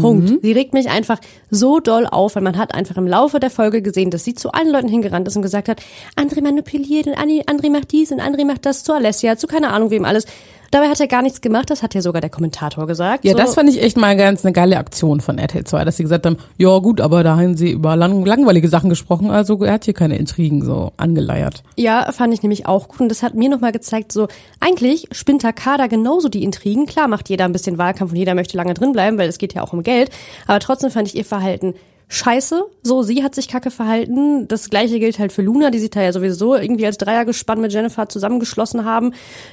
Punkt. 0.00 0.42
Sie 0.42 0.52
regt 0.52 0.74
mich 0.74 0.90
einfach 0.90 1.18
so 1.50 1.80
doll 1.80 2.06
auf, 2.06 2.36
weil 2.36 2.42
man 2.42 2.58
hat 2.58 2.74
einfach 2.74 2.96
im 2.96 3.06
Laufe 3.06 3.40
der 3.40 3.50
Folge 3.50 3.82
gesehen, 3.82 4.10
dass 4.10 4.24
sie 4.24 4.34
zu 4.34 4.52
allen 4.52 4.70
Leuten 4.70 4.88
hingerannt 4.88 5.26
ist 5.26 5.36
und 5.36 5.42
gesagt 5.42 5.68
hat, 5.68 5.80
André 6.16 6.42
manipuliert 6.42 7.06
und 7.06 7.16
André 7.16 7.70
macht 7.70 7.92
dies 7.92 8.12
und 8.12 8.20
André 8.20 8.44
macht 8.44 8.66
das 8.66 8.84
zu 8.84 8.92
Alessia, 8.92 9.36
zu 9.36 9.46
keine 9.46 9.70
Ahnung 9.70 9.90
wem 9.90 10.04
alles. 10.04 10.26
Dabei 10.74 10.88
hat 10.88 10.98
er 10.98 11.06
gar 11.06 11.22
nichts 11.22 11.40
gemacht, 11.40 11.70
das 11.70 11.84
hat 11.84 11.94
ja 11.94 12.02
sogar 12.02 12.20
der 12.20 12.30
Kommentator 12.30 12.88
gesagt. 12.88 13.24
Ja, 13.24 13.30
so. 13.30 13.38
das 13.38 13.54
fand 13.54 13.70
ich 13.70 13.80
echt 13.80 13.96
mal 13.96 14.16
ganz 14.16 14.44
eine 14.44 14.52
geile 14.52 14.76
Aktion 14.76 15.20
von 15.20 15.38
RTL 15.38 15.62
2, 15.62 15.84
dass 15.84 15.98
sie 15.98 16.02
gesagt 16.02 16.26
haben, 16.26 16.36
ja 16.58 16.76
gut, 16.78 17.00
aber 17.00 17.22
da 17.22 17.36
haben 17.36 17.56
sie 17.56 17.70
über 17.70 17.94
lang, 17.94 18.24
langweilige 18.24 18.66
Sachen 18.66 18.90
gesprochen, 18.90 19.30
also 19.30 19.62
er 19.62 19.74
hat 19.74 19.84
hier 19.84 19.94
keine 19.94 20.18
Intrigen 20.18 20.64
so 20.64 20.90
angeleiert. 20.96 21.62
Ja, 21.76 22.10
fand 22.10 22.34
ich 22.34 22.42
nämlich 22.42 22.66
auch 22.66 22.88
gut. 22.88 23.02
Und 23.02 23.08
das 23.08 23.22
hat 23.22 23.36
mir 23.36 23.48
nochmal 23.48 23.70
gezeigt, 23.70 24.10
so, 24.10 24.26
eigentlich 24.58 25.06
spinnt 25.12 25.44
der 25.44 25.52
Kader 25.52 25.86
genauso 25.86 26.28
die 26.28 26.42
Intrigen. 26.42 26.86
Klar 26.86 27.06
macht 27.06 27.28
jeder 27.28 27.44
ein 27.44 27.52
bisschen 27.52 27.78
Wahlkampf 27.78 28.10
und 28.10 28.18
jeder 28.18 28.34
möchte 28.34 28.56
lange 28.56 28.74
drin 28.74 28.90
bleiben, 28.90 29.16
weil 29.16 29.28
es 29.28 29.38
geht 29.38 29.54
ja 29.54 29.62
auch 29.62 29.72
um 29.72 29.84
Geld. 29.84 30.10
Aber 30.48 30.58
trotzdem 30.58 30.90
fand 30.90 31.06
ich 31.06 31.14
ihr 31.14 31.24
Verhalten 31.24 31.74
scheiße. 32.08 32.64
So, 32.82 33.02
sie 33.02 33.22
hat 33.22 33.34
sich 33.34 33.48
kacke 33.48 33.70
verhalten. 33.70 34.46
Das 34.48 34.70
gleiche 34.70 34.98
gilt 35.00 35.18
halt 35.18 35.32
für 35.32 35.42
Luna, 35.42 35.70
die 35.70 35.78
sich 35.78 35.90
da 35.90 36.02
ja 36.02 36.12
sowieso 36.12 36.54
irgendwie 36.54 36.86
als 36.86 36.98
Dreiergespann 36.98 37.60
mit 37.60 37.72
Jennifer 37.72 38.08
zusammengeschlossen 38.08 38.84
haben. 38.84 39.12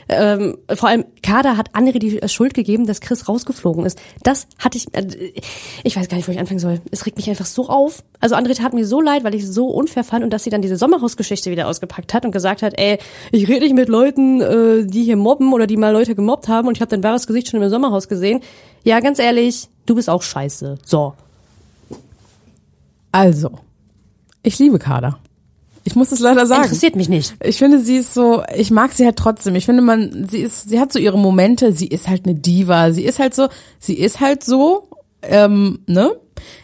Ähm, 0.09 0.57
vor 0.73 0.89
allem 0.89 1.05
Kader 1.23 1.57
hat 1.57 1.71
André 1.73 1.99
die 1.99 2.19
Schuld 2.27 2.53
gegeben, 2.53 2.85
dass 2.85 3.01
Chris 3.01 3.27
rausgeflogen 3.27 3.85
ist. 3.85 3.99
Das 4.23 4.47
hatte 4.59 4.77
ich, 4.77 4.93
äh, 4.93 5.33
ich 5.83 5.95
weiß 5.95 6.07
gar 6.07 6.17
nicht, 6.17 6.27
wo 6.27 6.31
ich 6.31 6.39
anfangen 6.39 6.59
soll. 6.59 6.81
Es 6.91 7.05
regt 7.05 7.17
mich 7.17 7.29
einfach 7.29 7.45
so 7.45 7.67
auf. 7.67 8.03
Also 8.19 8.35
André 8.35 8.55
tat 8.55 8.73
mir 8.73 8.85
so 8.85 9.01
leid, 9.01 9.23
weil 9.23 9.35
ich 9.35 9.43
es 9.43 9.53
so 9.53 9.67
unfair 9.67 10.03
fand 10.03 10.23
und 10.23 10.31
dass 10.31 10.43
sie 10.43 10.49
dann 10.49 10.61
diese 10.61 10.77
Sommerhausgeschichte 10.77 11.51
wieder 11.51 11.67
ausgepackt 11.67 12.13
hat 12.13 12.25
und 12.25 12.31
gesagt 12.31 12.61
hat, 12.61 12.77
ey, 12.77 12.99
ich 13.31 13.47
rede 13.47 13.61
nicht 13.61 13.75
mit 13.75 13.89
Leuten, 13.89 14.41
äh, 14.41 14.85
die 14.85 15.03
hier 15.03 15.15
mobben 15.15 15.53
oder 15.53 15.67
die 15.67 15.77
mal 15.77 15.91
Leute 15.91 16.15
gemobbt 16.15 16.47
haben 16.47 16.67
und 16.67 16.77
ich 16.77 16.81
habe 16.81 16.89
dein 16.89 17.03
wahres 17.03 17.27
Gesicht 17.27 17.49
schon 17.49 17.61
im 17.61 17.69
Sommerhaus 17.69 18.07
gesehen. 18.07 18.41
Ja, 18.83 18.99
ganz 18.99 19.19
ehrlich, 19.19 19.69
du 19.85 19.95
bist 19.95 20.09
auch 20.09 20.21
scheiße. 20.21 20.77
So. 20.85 21.13
Also, 23.11 23.51
ich 24.43 24.57
liebe 24.59 24.79
Kader. 24.79 25.19
Ich 25.83 25.95
muss 25.95 26.11
es 26.11 26.19
leider 26.19 26.45
sagen. 26.45 26.63
Interessiert 26.63 26.95
mich 26.95 27.09
nicht. 27.09 27.35
Ich 27.43 27.57
finde, 27.57 27.79
sie 27.79 27.97
ist 27.97 28.13
so, 28.13 28.43
ich 28.55 28.69
mag 28.71 28.91
sie 28.93 29.05
halt 29.05 29.15
trotzdem. 29.15 29.55
Ich 29.55 29.65
finde, 29.65 29.81
man, 29.81 30.27
sie 30.29 30.39
ist, 30.39 30.69
sie 30.69 30.79
hat 30.79 30.93
so 30.93 30.99
ihre 30.99 31.17
Momente, 31.17 31.73
sie 31.73 31.87
ist 31.87 32.07
halt 32.07 32.25
eine 32.25 32.35
Diva, 32.35 32.91
sie 32.91 33.03
ist 33.03 33.19
halt 33.19 33.33
so, 33.33 33.47
sie 33.79 33.95
ist 33.95 34.19
halt 34.19 34.43
so, 34.43 34.89
ähm, 35.23 35.79
ne? 35.87 36.11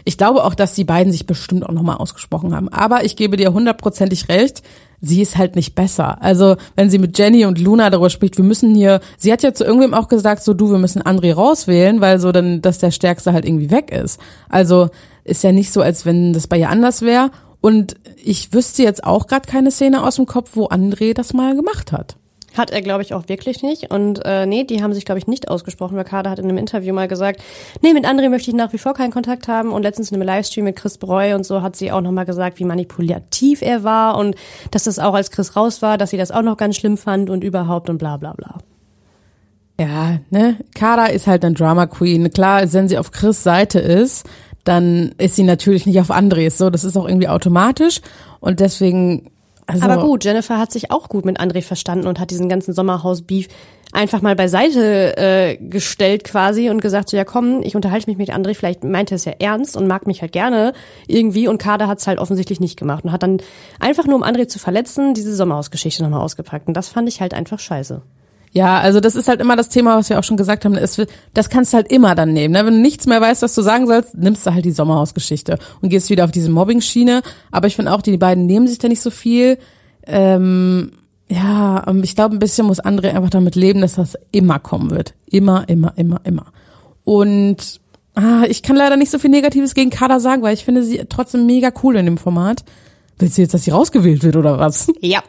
Ich 0.05 0.17
glaube 0.17 0.43
auch, 0.43 0.55
dass 0.55 0.73
die 0.73 0.83
beiden 0.83 1.11
sich 1.11 1.27
bestimmt 1.27 1.63
auch 1.65 1.71
nochmal 1.71 1.97
ausgesprochen 1.97 2.55
haben. 2.55 2.69
Aber 2.69 3.05
ich 3.05 3.15
gebe 3.15 3.37
dir 3.37 3.53
hundertprozentig 3.53 4.27
recht, 4.29 4.63
sie 5.01 5.21
ist 5.21 5.37
halt 5.37 5.55
nicht 5.55 5.75
besser. 5.75 6.21
Also, 6.21 6.55
wenn 6.75 6.89
sie 6.89 6.99
mit 6.99 7.17
Jenny 7.17 7.45
und 7.45 7.59
Luna 7.59 7.89
darüber 7.89 8.09
spricht, 8.09 8.37
wir 8.37 8.45
müssen 8.45 8.73
hier, 8.75 8.99
sie 9.17 9.31
hat 9.31 9.43
ja 9.43 9.53
zu 9.53 9.63
irgendwem 9.63 9.93
auch 9.93 10.07
gesagt, 10.07 10.43
so 10.43 10.53
du, 10.53 10.71
wir 10.71 10.79
müssen 10.79 11.01
André 11.01 11.33
rauswählen, 11.33 12.01
weil 12.01 12.19
so 12.19 12.31
dann, 12.31 12.61
dass 12.61 12.79
der 12.79 12.91
Stärkste 12.91 13.33
halt 13.33 13.45
irgendwie 13.45 13.71
weg 13.71 13.91
ist. 13.91 14.19
Also, 14.49 14.89
ist 15.23 15.43
ja 15.43 15.51
nicht 15.51 15.71
so, 15.71 15.81
als 15.81 16.05
wenn 16.05 16.33
das 16.33 16.47
bei 16.47 16.57
ihr 16.57 16.69
anders 16.69 17.01
wäre. 17.01 17.31
Und 17.61 17.95
ich 18.23 18.53
wüsste 18.53 18.83
jetzt 18.83 19.03
auch 19.03 19.27
gerade 19.27 19.47
keine 19.47 19.71
Szene 19.71 20.03
aus 20.03 20.15
dem 20.15 20.25
Kopf, 20.25 20.51
wo 20.53 20.67
André 20.67 21.13
das 21.13 21.33
mal 21.33 21.55
gemacht 21.55 21.91
hat. 21.91 22.17
Hat 22.57 22.71
er, 22.71 22.81
glaube 22.81 23.03
ich, 23.03 23.13
auch 23.13 23.27
wirklich 23.27 23.61
nicht. 23.61 23.91
Und 23.91 24.25
äh, 24.25 24.45
nee, 24.45 24.63
die 24.63 24.81
haben 24.81 24.93
sich, 24.93 25.05
glaube 25.05 25.19
ich, 25.19 25.27
nicht 25.27 25.49
ausgesprochen, 25.49 25.95
weil 25.95 26.03
Kader 26.03 26.29
hat 26.29 26.39
in 26.39 26.45
einem 26.45 26.57
Interview 26.57 26.93
mal 26.93 27.07
gesagt, 27.07 27.41
nee, 27.81 27.93
mit 27.93 28.05
André 28.05 28.29
möchte 28.29 28.49
ich 28.49 28.55
nach 28.55 28.73
wie 28.73 28.77
vor 28.77 28.93
keinen 28.93 29.11
Kontakt 29.11 29.47
haben. 29.47 29.71
Und 29.71 29.83
letztens 29.83 30.11
in 30.11 30.15
einem 30.15 30.27
Livestream 30.27 30.65
mit 30.65 30.75
Chris 30.75 30.97
Breu 30.97 31.35
und 31.35 31.45
so 31.45 31.61
hat 31.61 31.75
sie 31.75 31.91
auch 31.91 32.01
nochmal 32.01 32.25
gesagt, 32.25 32.59
wie 32.59 32.65
manipulativ 32.65 33.61
er 33.61 33.83
war 33.83 34.17
und 34.17 34.35
dass 34.71 34.85
das 34.85 34.99
auch 34.99 35.13
als 35.13 35.31
Chris 35.31 35.55
raus 35.55 35.81
war, 35.81 35.97
dass 35.97 36.09
sie 36.09 36.17
das 36.17 36.31
auch 36.31 36.41
noch 36.41 36.57
ganz 36.57 36.75
schlimm 36.75 36.97
fand 36.97 37.29
und 37.29 37.43
überhaupt 37.43 37.89
und 37.89 37.97
bla 37.97 38.17
bla 38.17 38.33
bla. 38.33 38.57
Ja, 39.79 40.19
ne? 40.31 40.57
Kada 40.73 41.05
ist 41.05 41.27
halt 41.27 41.45
ein 41.45 41.53
Drama 41.53 41.85
Queen. 41.85 42.31
Klar, 42.31 42.61
wenn 42.73 42.87
sie 42.87 42.97
auf 42.97 43.11
Chris 43.11 43.43
Seite 43.43 43.79
ist, 43.79 44.25
dann 44.63 45.13
ist 45.17 45.35
sie 45.35 45.43
natürlich 45.43 45.85
nicht 45.85 45.99
auf 45.99 46.11
Andres. 46.11 46.57
So, 46.57 46.69
das 46.69 46.83
ist 46.83 46.97
auch 46.97 47.07
irgendwie 47.07 47.27
automatisch. 47.27 48.01
Und 48.39 48.59
deswegen, 48.59 49.29
also. 49.67 49.83
Aber 49.83 50.01
gut, 50.01 50.23
Jennifer 50.23 50.57
hat 50.57 50.71
sich 50.71 50.91
auch 50.91 51.09
gut 51.09 51.25
mit 51.25 51.39
André 51.39 51.61
verstanden 51.61 52.07
und 52.07 52.19
hat 52.19 52.31
diesen 52.31 52.49
ganzen 52.49 52.73
Sommerhaus-Beef 52.73 53.47
einfach 53.93 54.21
mal 54.21 54.35
beiseite 54.35 55.15
äh, 55.17 55.57
gestellt 55.57 56.23
quasi 56.23 56.69
und 56.69 56.81
gesagt 56.81 57.09
so, 57.09 57.17
ja 57.17 57.23
komm, 57.23 57.61
ich 57.63 57.75
unterhalte 57.75 58.09
mich 58.09 58.17
mit 58.17 58.31
André, 58.31 58.53
vielleicht 58.53 58.83
meint 58.83 59.11
er 59.11 59.15
es 59.15 59.25
ja 59.25 59.33
ernst 59.39 59.77
und 59.77 59.87
mag 59.87 60.07
mich 60.07 60.21
halt 60.21 60.31
gerne 60.31 60.73
irgendwie 61.07 61.47
und 61.47 61.57
Kader 61.57 61.87
hat 61.87 61.99
es 61.99 62.07
halt 62.07 62.19
offensichtlich 62.19 62.59
nicht 62.59 62.77
gemacht 62.77 63.05
und 63.05 63.11
hat 63.11 63.23
dann 63.23 63.37
einfach 63.79 64.05
nur 64.05 64.15
um 64.15 64.23
André 64.23 64.47
zu 64.47 64.59
verletzen, 64.59 65.13
diese 65.13 65.35
Sommerhausgeschichte 65.35 66.03
nochmal 66.03 66.21
ausgepackt 66.21 66.67
und 66.67 66.75
das 66.75 66.89
fand 66.89 67.07
ich 67.07 67.21
halt 67.21 67.33
einfach 67.33 67.59
scheiße. 67.59 68.01
Ja, 68.51 68.79
also 68.79 68.99
das 68.99 69.15
ist 69.15 69.27
halt 69.27 69.41
immer 69.41 69.55
das 69.55 69.69
Thema, 69.69 69.97
was 69.97 70.09
wir 70.09 70.17
auch 70.17 70.23
schon 70.23 70.37
gesagt 70.37 70.65
haben. 70.65 70.75
Es, 70.75 70.99
das 71.33 71.49
kannst 71.49 71.73
du 71.73 71.77
halt 71.77 71.91
immer 71.91 72.15
dann 72.15 72.33
nehmen. 72.33 72.53
Ne? 72.53 72.65
Wenn 72.65 72.75
du 72.75 72.81
nichts 72.81 73.05
mehr 73.05 73.21
weißt, 73.21 73.41
was 73.41 73.53
du 73.53 73.61
sagen 73.61 73.87
sollst, 73.87 74.17
nimmst 74.17 74.45
du 74.45 74.53
halt 74.53 74.65
die 74.65 74.71
Sommerhausgeschichte 74.71 75.59
und 75.81 75.89
gehst 75.89 76.09
wieder 76.09 76.25
auf 76.25 76.31
diese 76.31 76.49
Mobbing-Schiene. 76.49 77.21
Aber 77.51 77.67
ich 77.67 77.75
finde 77.75 77.93
auch, 77.93 78.01
die 78.01 78.17
beiden 78.17 78.45
nehmen 78.45 78.67
sich 78.67 78.79
da 78.79 78.87
nicht 78.87 79.01
so 79.01 79.11
viel. 79.11 79.57
Ähm, 80.05 80.93
ja, 81.29 81.83
und 81.83 82.03
ich 82.03 82.15
glaube, 82.15 82.35
ein 82.35 82.39
bisschen 82.39 82.67
muss 82.67 82.81
André 82.81 83.13
einfach 83.13 83.29
damit 83.29 83.55
leben, 83.55 83.81
dass 83.81 83.95
das 83.95 84.17
immer 84.31 84.59
kommen 84.59 84.91
wird. 84.91 85.13
Immer, 85.29 85.67
immer, 85.67 85.93
immer, 85.97 86.21
immer. 86.23 86.45
Und 87.03 87.79
Ah, 88.17 88.45
ich 88.49 88.63
kann 88.63 88.75
leider 88.75 88.97
nicht 88.97 89.11
so 89.11 89.19
viel 89.19 89.29
Negatives 89.29 89.75
gegen 89.75 89.91
Kader 89.91 90.19
sagen, 90.19 90.41
weil 90.41 90.55
ich 90.55 90.65
finde 90.65 90.81
sie 90.81 91.05
trotzdem 91.07 91.45
mega 91.45 91.69
cool 91.83 91.95
in 91.97 92.05
dem 92.05 92.17
Format. 92.17 92.63
Willst 93.19 93.37
du 93.37 93.43
jetzt, 93.43 93.53
dass 93.53 93.63
sie 93.63 93.69
rausgewählt 93.69 94.23
wird 94.23 94.35
oder 94.35 94.57
was? 94.57 94.87
Ja. 95.01 95.21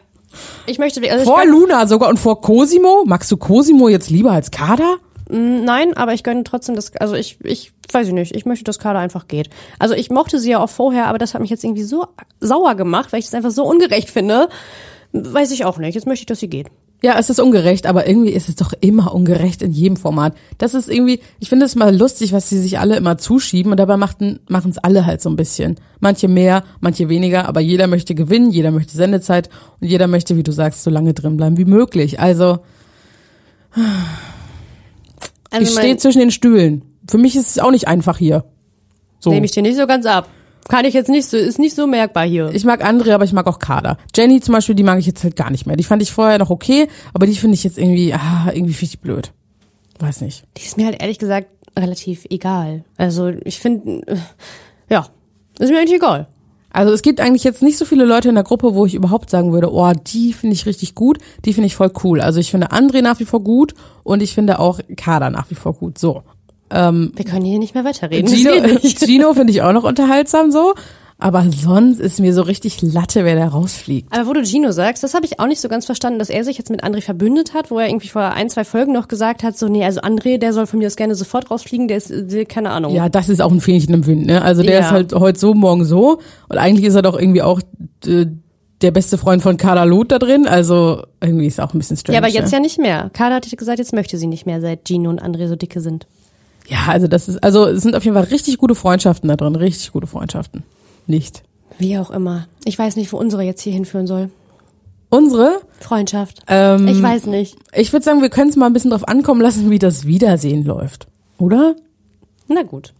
Ich 0.65 0.77
möchte 0.77 1.01
also 1.11 1.25
vor 1.25 1.43
ich 1.43 1.49
Luna 1.49 1.87
sogar 1.87 2.09
und 2.09 2.17
vor 2.17 2.41
Cosimo? 2.41 3.03
Magst 3.05 3.31
du 3.31 3.37
Cosimo 3.37 3.89
jetzt 3.89 4.09
lieber 4.09 4.31
als 4.31 4.51
Kader? 4.51 4.97
Mm, 5.29 5.63
Nein, 5.63 5.95
aber 5.95 6.13
ich 6.13 6.23
gönne 6.23 6.43
trotzdem 6.43 6.75
das, 6.75 6.95
also 6.97 7.15
ich, 7.15 7.37
ich 7.43 7.71
weiß 7.91 8.07
ich 8.07 8.13
nicht, 8.13 8.35
ich 8.35 8.45
möchte, 8.45 8.63
dass 8.63 8.79
Kader 8.79 8.99
einfach 8.99 9.27
geht. 9.27 9.49
Also 9.79 9.95
ich 9.95 10.09
mochte 10.09 10.39
sie 10.39 10.51
ja 10.51 10.59
auch 10.59 10.69
vorher, 10.69 11.07
aber 11.07 11.17
das 11.17 11.33
hat 11.33 11.41
mich 11.41 11.49
jetzt 11.49 11.63
irgendwie 11.63 11.83
so 11.83 12.05
sauer 12.39 12.75
gemacht, 12.75 13.11
weil 13.11 13.19
ich 13.19 13.25
das 13.25 13.33
einfach 13.33 13.51
so 13.51 13.63
ungerecht 13.65 14.09
finde. 14.09 14.49
Weiß 15.11 15.51
ich 15.51 15.65
auch 15.65 15.77
nicht. 15.77 15.95
Jetzt 15.95 16.05
möchte 16.05 16.23
ich, 16.23 16.27
dass 16.27 16.39
sie 16.39 16.49
geht. 16.49 16.67
Ja, 17.01 17.17
es 17.17 17.29
ist 17.29 17.39
ungerecht, 17.39 17.85
aber 17.85 18.07
irgendwie 18.07 18.31
ist 18.31 18.49
es 18.49 18.55
doch 18.55 18.73
immer 18.81 19.13
ungerecht 19.13 19.61
in 19.61 19.71
jedem 19.71 19.95
Format. 19.95 20.35
Das 20.57 20.73
ist 20.73 20.89
irgendwie, 20.89 21.21
ich 21.39 21.47
finde 21.47 21.65
es 21.65 21.75
mal 21.75 21.95
lustig, 21.95 22.33
was 22.33 22.49
sie 22.49 22.59
sich 22.59 22.77
alle 22.77 22.97
immer 22.97 23.17
zuschieben 23.17 23.71
und 23.71 23.77
dabei 23.77 23.95
machen 23.95 24.39
es 24.49 24.77
alle 24.77 25.05
halt 25.05 25.21
so 25.21 25.29
ein 25.29 25.37
bisschen. 25.37 25.79
Manche 26.01 26.27
mehr, 26.27 26.63
manche 26.81 27.07
weniger, 27.07 27.47
aber 27.47 27.61
jeder 27.61 27.87
möchte 27.87 28.15
gewinnen, 28.15 28.51
jeder 28.51 28.71
möchte 28.71 28.97
Sendezeit 28.97 29.49
und 29.79 29.87
jeder 29.87 30.07
möchte, 30.07 30.35
wie 30.35 30.43
du 30.43 30.51
sagst, 30.51 30.83
so 30.83 30.89
lange 30.89 31.13
drin 31.13 31.37
bleiben 31.37 31.57
wie 31.57 31.65
möglich. 31.65 32.19
Also, 32.19 32.59
Also 35.51 35.63
ich 35.63 35.71
stehe 35.71 35.97
zwischen 35.97 36.19
den 36.19 36.31
Stühlen. 36.31 36.83
Für 37.09 37.17
mich 37.17 37.35
ist 37.35 37.49
es 37.49 37.59
auch 37.59 37.71
nicht 37.71 37.87
einfach 37.87 38.17
hier. 38.17 38.45
So. 39.19 39.31
Nehme 39.31 39.45
ich 39.45 39.51
dir 39.51 39.63
nicht 39.63 39.77
so 39.77 39.87
ganz 39.87 40.05
ab. 40.05 40.29
Kann 40.69 40.85
ich 40.85 40.93
jetzt 40.93 41.09
nicht 41.09 41.27
so, 41.27 41.35
ist 41.35 41.57
nicht 41.57 41.75
so 41.75 41.87
merkbar 41.87 42.25
hier. 42.25 42.51
Ich 42.53 42.63
mag 42.63 42.85
andere, 42.85 43.15
aber 43.15 43.23
ich 43.23 43.33
mag 43.33 43.47
auch 43.47 43.57
Kader. 43.57 43.97
Jenny 44.15 44.39
zum 44.39 44.53
Beispiel, 44.53 44.75
die 44.75 44.83
mag 44.83 44.99
ich 44.99 45.07
jetzt 45.07 45.23
halt 45.23 45.35
gar 45.35 45.49
nicht 45.49 45.65
mehr. 45.65 45.75
Die 45.75 45.83
fand 45.83 46.01
ich 46.01 46.11
vorher 46.11 46.37
noch 46.37 46.51
okay, 46.51 46.87
aber 47.11 47.25
die 47.25 47.35
finde 47.35 47.55
ich 47.55 47.63
jetzt 47.63 47.79
irgendwie, 47.79 48.13
ah, 48.13 48.51
irgendwie 48.53 48.73
finde 48.73 48.93
ich 48.93 48.99
blöd. 48.99 49.33
Weiß 49.97 50.21
nicht. 50.21 50.43
Die 50.57 50.61
ist 50.61 50.77
mir 50.77 50.85
halt 50.85 51.01
ehrlich 51.01 51.17
gesagt 51.17 51.47
relativ 51.77 52.25
egal. 52.29 52.85
Also 52.97 53.29
ich 53.45 53.59
finde, 53.59 54.07
äh, 54.07 54.17
ja, 54.91 55.07
ist 55.57 55.71
mir 55.71 55.79
eigentlich 55.79 55.97
egal. 55.97 56.27
Also 56.71 56.93
es 56.93 57.01
gibt 57.01 57.19
eigentlich 57.19 57.43
jetzt 57.43 57.63
nicht 57.63 57.79
so 57.79 57.85
viele 57.85 58.05
Leute 58.05 58.29
in 58.29 58.35
der 58.35 58.43
Gruppe, 58.43 58.75
wo 58.75 58.85
ich 58.85 58.93
überhaupt 58.93 59.31
sagen 59.31 59.51
würde, 59.51 59.73
oh, 59.73 59.91
die 59.93 60.33
finde 60.33 60.53
ich 60.53 60.67
richtig 60.67 60.93
gut, 60.93 61.17
die 61.45 61.53
finde 61.53 61.65
ich 61.65 61.75
voll 61.75 61.91
cool. 62.03 62.21
Also 62.21 62.39
ich 62.39 62.51
finde 62.51 62.71
André 62.71 63.01
nach 63.01 63.19
wie 63.19 63.25
vor 63.25 63.43
gut 63.43 63.73
und 64.03 64.21
ich 64.21 64.35
finde 64.35 64.59
auch 64.59 64.79
Kader 64.95 65.31
nach 65.31 65.49
wie 65.49 65.55
vor 65.55 65.73
gut. 65.73 65.97
So. 65.97 66.21
Ähm, 66.71 67.11
Wir 67.15 67.25
können 67.25 67.45
hier 67.45 67.59
nicht 67.59 67.75
mehr 67.75 67.85
weiterreden. 67.85 68.27
Gino. 68.33 68.51
Gino 68.81 69.33
finde 69.33 69.51
ich 69.51 69.61
auch 69.61 69.73
noch 69.73 69.83
unterhaltsam 69.83 70.51
so. 70.51 70.73
Aber 71.21 71.45
sonst 71.51 71.99
ist 71.99 72.21
mir 72.21 72.33
so 72.33 72.43
richtig 72.43 72.81
Latte, 72.81 73.25
wer 73.25 73.35
da 73.35 73.49
rausfliegt. 73.49 74.07
Aber 74.13 74.27
wo 74.29 74.33
du 74.33 74.45
Gino 74.45 74.71
sagst, 74.71 75.03
das 75.03 75.13
habe 75.13 75.25
ich 75.25 75.37
auch 75.41 75.47
nicht 75.47 75.59
so 75.59 75.67
ganz 75.67 75.85
verstanden, 75.85 76.17
dass 76.17 76.29
er 76.29 76.45
sich 76.45 76.57
jetzt 76.57 76.69
mit 76.69 76.81
André 76.81 77.01
verbündet 77.01 77.53
hat, 77.53 77.71
wo 77.71 77.77
er 77.77 77.89
irgendwie 77.89 78.07
vor 78.07 78.21
ein, 78.21 78.49
zwei 78.49 78.63
Folgen 78.63 78.93
noch 78.93 79.09
gesagt 79.09 79.43
hat, 79.43 79.57
so, 79.57 79.67
nee, 79.67 79.83
also 79.83 79.99
André, 79.99 80.37
der 80.37 80.53
soll 80.53 80.65
von 80.65 80.79
mir 80.79 80.87
aus 80.87 80.95
gerne 80.95 81.15
sofort 81.15 81.51
rausfliegen, 81.51 81.89
der 81.89 81.97
ist, 81.97 82.09
äh, 82.09 82.45
keine 82.45 82.69
Ahnung. 82.69 82.93
Ja, 82.93 83.09
das 83.09 83.27
ist 83.27 83.41
auch 83.41 83.51
ein 83.51 83.59
Fähnchen 83.59 83.93
im 83.93 84.05
Wind, 84.05 84.27
ne? 84.27 84.41
Also 84.41 84.63
der 84.63 84.75
Ja. 84.75 84.79
ist 84.79 84.91
halt 84.91 85.13
heute 85.13 85.37
so, 85.37 85.53
morgen 85.53 85.83
so. 85.83 86.19
Und 86.47 86.57
eigentlich 86.57 86.85
ist 86.85 86.95
er 86.95 87.01
doch 87.01 87.19
irgendwie 87.19 87.41
auch 87.41 87.59
äh, 88.05 88.27
der 88.81 88.91
beste 88.91 89.17
Freund 89.17 89.41
von 89.41 89.57
Carla 89.57 89.83
Loth 89.83 90.13
da 90.13 90.19
drin. 90.19 90.47
Also 90.47 91.03
irgendwie 91.21 91.47
ist 91.47 91.59
auch 91.59 91.73
ein 91.73 91.79
bisschen 91.79 91.97
strange. 91.97 92.15
Ja, 92.15 92.21
aber 92.21 92.31
jetzt 92.31 92.51
ne? 92.51 92.57
ja 92.57 92.59
nicht 92.61 92.79
mehr. 92.79 93.09
Carla 93.11 93.35
hat 93.35 93.57
gesagt, 93.57 93.79
jetzt 93.79 93.91
möchte 93.91 94.17
sie 94.17 94.27
nicht 94.27 94.45
mehr, 94.45 94.61
seit 94.61 94.87
Gino 94.87 95.09
und 95.09 95.21
André 95.21 95.49
so 95.49 95.57
dicke 95.57 95.81
sind. 95.81 96.07
Ja, 96.69 96.85
also 96.87 97.07
das 97.07 97.27
ist, 97.27 97.43
also 97.43 97.65
es 97.65 97.81
sind 97.81 97.95
auf 97.95 98.05
jeden 98.05 98.15
Fall 98.15 98.25
richtig 98.25 98.57
gute 98.57 98.75
Freundschaften 98.75 99.27
da 99.27 99.35
drin, 99.35 99.55
richtig 99.55 99.91
gute 99.91 100.07
Freundschaften. 100.07 100.63
Nicht. 101.07 101.43
Wie 101.79 101.97
auch 101.97 102.11
immer. 102.11 102.47
Ich 102.65 102.77
weiß 102.77 102.95
nicht, 102.95 103.11
wo 103.11 103.17
unsere 103.17 103.43
jetzt 103.43 103.61
hier 103.61 103.73
hinführen 103.73 104.05
soll. 104.05 104.29
Unsere? 105.09 105.61
Freundschaft. 105.79 106.41
Ähm, 106.47 106.87
ich 106.87 107.01
weiß 107.01 107.25
nicht. 107.25 107.57
Ich 107.73 107.91
würde 107.91 108.05
sagen, 108.05 108.21
wir 108.21 108.29
können 108.29 108.51
es 108.51 108.55
mal 108.55 108.67
ein 108.67 108.73
bisschen 108.73 108.91
drauf 108.91 109.07
ankommen 109.07 109.41
lassen, 109.41 109.71
wie 109.71 109.79
das 109.79 110.05
Wiedersehen 110.05 110.63
läuft. 110.63 111.07
Oder? 111.39 111.75
Na 112.47 112.61
gut. 112.61 112.93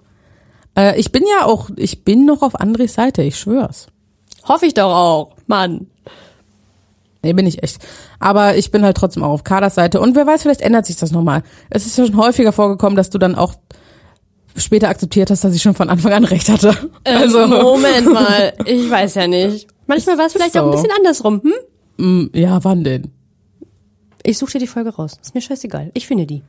Äh, 0.76 1.00
ich 1.00 1.12
bin 1.12 1.24
ja 1.24 1.46
auch, 1.46 1.70
ich 1.76 2.04
bin 2.04 2.26
noch 2.26 2.42
auf 2.42 2.60
Andres 2.60 2.96
Seite, 2.96 3.22
ich 3.22 3.38
schwör's. 3.38 3.88
Hoffe 4.48 4.66
ich 4.66 4.74
doch 4.74 4.92
auch, 4.92 5.36
Mann. 5.46 5.88
Nee, 7.24 7.34
bin 7.34 7.46
ich 7.48 7.64
echt. 7.64 7.86
Aber 8.20 8.56
ich 8.56 8.72
bin 8.72 8.84
halt 8.84 8.96
trotzdem 8.98 9.24
auch 9.24 9.32
auf 9.32 9.44
Kaders 9.44 9.76
Seite. 9.76 10.00
Und 10.00 10.16
wer 10.16 10.26
weiß, 10.26 10.42
vielleicht 10.44 10.62
ändert 10.62 10.86
sich 10.86 10.96
das 10.96 11.12
nochmal. 11.12 11.44
Es 11.70 11.86
ist 11.86 11.98
ja 11.98 12.06
schon 12.06 12.18
häufiger 12.18 12.54
vorgekommen, 12.54 12.96
dass 12.96 13.10
du 13.10 13.18
dann 13.18 13.36
auch 13.36 13.56
später 14.56 14.90
akzeptiert 14.90 15.30
hast, 15.30 15.44
dass 15.44 15.54
ich 15.54 15.62
schon 15.62 15.74
von 15.76 15.90
Anfang 15.90 16.14
an 16.14 16.24
recht 16.26 16.50
hatte. 16.50 16.76
Also 17.04 17.46
Moment 17.48 18.06
mal, 18.14 18.54
ich 18.66 18.90
weiß 18.90 19.16
ja 19.16 19.28
nicht. 19.28 19.68
Manchmal 19.88 20.18
war 20.18 20.28
es 20.28 20.34
vielleicht 20.34 20.58
auch 20.58 20.66
ein 20.66 20.72
so. 20.72 20.84
bisschen 20.84 20.96
andersrum. 20.98 21.42
Hm? 21.98 22.24
Mm, 22.26 22.30
Ja, 22.34 22.64
wann 22.64 22.84
denn? 22.84 23.12
Ich 24.24 24.38
suche 24.38 24.54
dir 24.54 24.60
die 24.60 24.68
Folge 24.68 24.90
raus. 24.96 25.18
Ist 25.22 25.34
mir 25.34 25.42
scheißegal. 25.42 25.92
Ich 25.94 26.08
finde 26.08 26.26
die. 26.26 26.42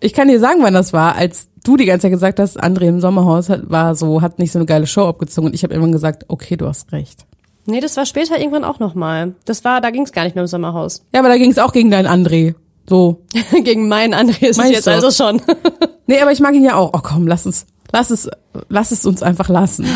Ich 0.00 0.12
kann 0.14 0.28
dir 0.28 0.38
sagen, 0.38 0.60
wann 0.62 0.74
das 0.74 0.92
war, 0.92 1.16
als 1.16 1.48
du 1.64 1.76
die 1.76 1.84
ganze 1.84 2.02
Zeit 2.04 2.12
gesagt 2.12 2.38
hast, 2.38 2.62
André 2.62 2.82
im 2.88 3.00
Sommerhaus 3.00 3.48
war 3.48 3.94
so, 3.96 4.22
hat 4.22 4.38
nicht 4.38 4.52
so 4.52 4.58
eine 4.60 4.66
geile 4.66 4.86
Show 4.86 5.06
abgezogen 5.08 5.48
und 5.48 5.54
ich 5.54 5.64
habe 5.64 5.74
irgendwann 5.74 5.92
gesagt, 5.92 6.24
okay, 6.28 6.56
du 6.56 6.66
hast 6.66 6.92
recht. 6.92 7.26
Nee, 7.70 7.80
das 7.80 7.96
war 7.98 8.06
später 8.06 8.38
irgendwann 8.38 8.64
auch 8.64 8.78
nochmal. 8.78 9.34
Das 9.44 9.62
war, 9.64 9.80
da 9.82 9.90
ging 9.90 10.02
es 10.02 10.12
gar 10.12 10.24
nicht 10.24 10.34
mehr 10.34 10.42
im 10.44 10.48
Sommerhaus. 10.48 11.04
Ja, 11.12 11.20
aber 11.20 11.28
da 11.28 11.36
ging 11.36 11.50
es 11.50 11.58
auch 11.58 11.72
gegen 11.72 11.90
deinen 11.90 12.06
André. 12.06 12.54
So. 12.88 13.22
Gegen 13.62 13.86
meinen 13.88 14.14
André 14.14 14.44
ist 14.46 14.52
es 14.52 14.56
Meinst 14.56 14.72
jetzt 14.72 14.86
du? 14.86 14.90
also 14.92 15.10
schon. 15.10 15.42
Nee, 16.06 16.22
aber 16.22 16.32
ich 16.32 16.40
mag 16.40 16.54
ihn 16.54 16.64
ja 16.64 16.74
auch. 16.76 16.92
Oh 16.94 17.00
komm, 17.02 17.26
lass 17.26 17.44
uns, 17.44 17.66
lass 17.92 18.08
es, 18.08 18.30
lass 18.70 18.92
es 18.92 19.04
uns 19.04 19.22
einfach 19.22 19.50
lassen. 19.50 19.86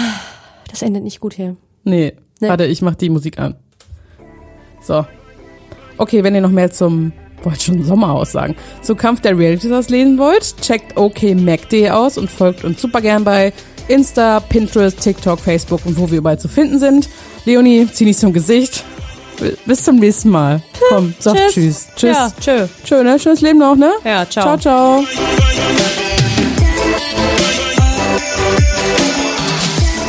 Das 0.71 0.83
endet 0.83 1.03
nicht 1.05 1.21
gut 1.21 1.33
hier. 1.33 1.57
Nee, 1.85 2.13
Nee. 2.39 2.49
warte, 2.51 2.67
ich 2.67 2.83
mach 2.83 2.97
die 2.97 3.09
Musik 3.09 3.39
an. 3.39 3.55
So. 4.83 5.07
Okay, 5.97 6.23
wenn 6.23 6.35
ihr 6.35 6.43
noch 6.43 6.51
mehr 6.51 6.71
zum, 6.71 7.13
wollte 7.43 7.61
schon 7.63 7.83
Sommerhaus 7.85 8.31
sagen, 8.33 8.57
zu 8.83 8.95
Kampf 8.95 9.23
der 9.23 9.39
Reality 9.39 9.69
Stars 9.69 9.89
lesen 9.89 10.19
wollt, 10.19 10.55
checkt 10.61 10.99
okmac.de 10.99 11.89
aus 11.89 12.19
und 12.19 12.31
folgt 12.31 12.63
uns 12.63 12.83
super 12.83 13.01
gern 13.01 13.25
bei 13.25 13.55
Insta, 13.89 14.41
Pinterest, 14.41 14.99
TikTok, 15.01 15.41
Facebook 15.41 15.81
und 15.85 15.99
wo 15.99 16.11
wir 16.11 16.19
überall 16.19 16.39
zu 16.39 16.49
finden 16.49 16.79
sind. 16.79 17.09
Leonie, 17.45 17.89
zieh 17.93 18.05
nicht 18.05 18.19
zum 18.19 18.33
Gesicht. 18.33 18.85
Bis 19.67 19.83
zum 19.85 19.97
nächsten 19.97 20.31
Mal. 20.31 20.63
Komm, 20.89 21.15
sag 21.19 21.35
Tschüss. 21.37 21.55
tschüss. 21.55 21.87
Tschüss. 21.97 22.17
Ja, 22.17 22.33
tschö. 22.41 22.67
Tschö, 22.85 23.03
ne? 23.03 23.19
Schönes 23.19 23.41
Leben 23.41 23.59
noch, 23.59 23.75
ne? 23.75 23.91
Ja, 24.05 24.29
ciao. 24.29 24.57
Ciao, 24.57 24.59
ciao. 24.59 25.05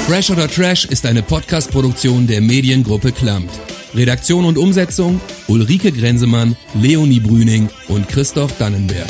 Fresh 0.07 0.29
oder 0.29 0.47
Trash 0.47 0.85
ist 0.85 1.05
eine 1.05 1.23
Podcast-Produktion 1.23 2.27
der 2.27 2.41
Mediengruppe 2.41 3.11
Klammt. 3.11 3.49
Redaktion 3.95 4.45
und 4.45 4.57
Umsetzung 4.57 5.21
Ulrike 5.47 5.91
Grenzemann, 5.91 6.55
Leonie 6.73 7.19
Brüning 7.19 7.69
und 7.87 8.07
Christoph 8.09 8.57
Dannenberg. 8.57 9.07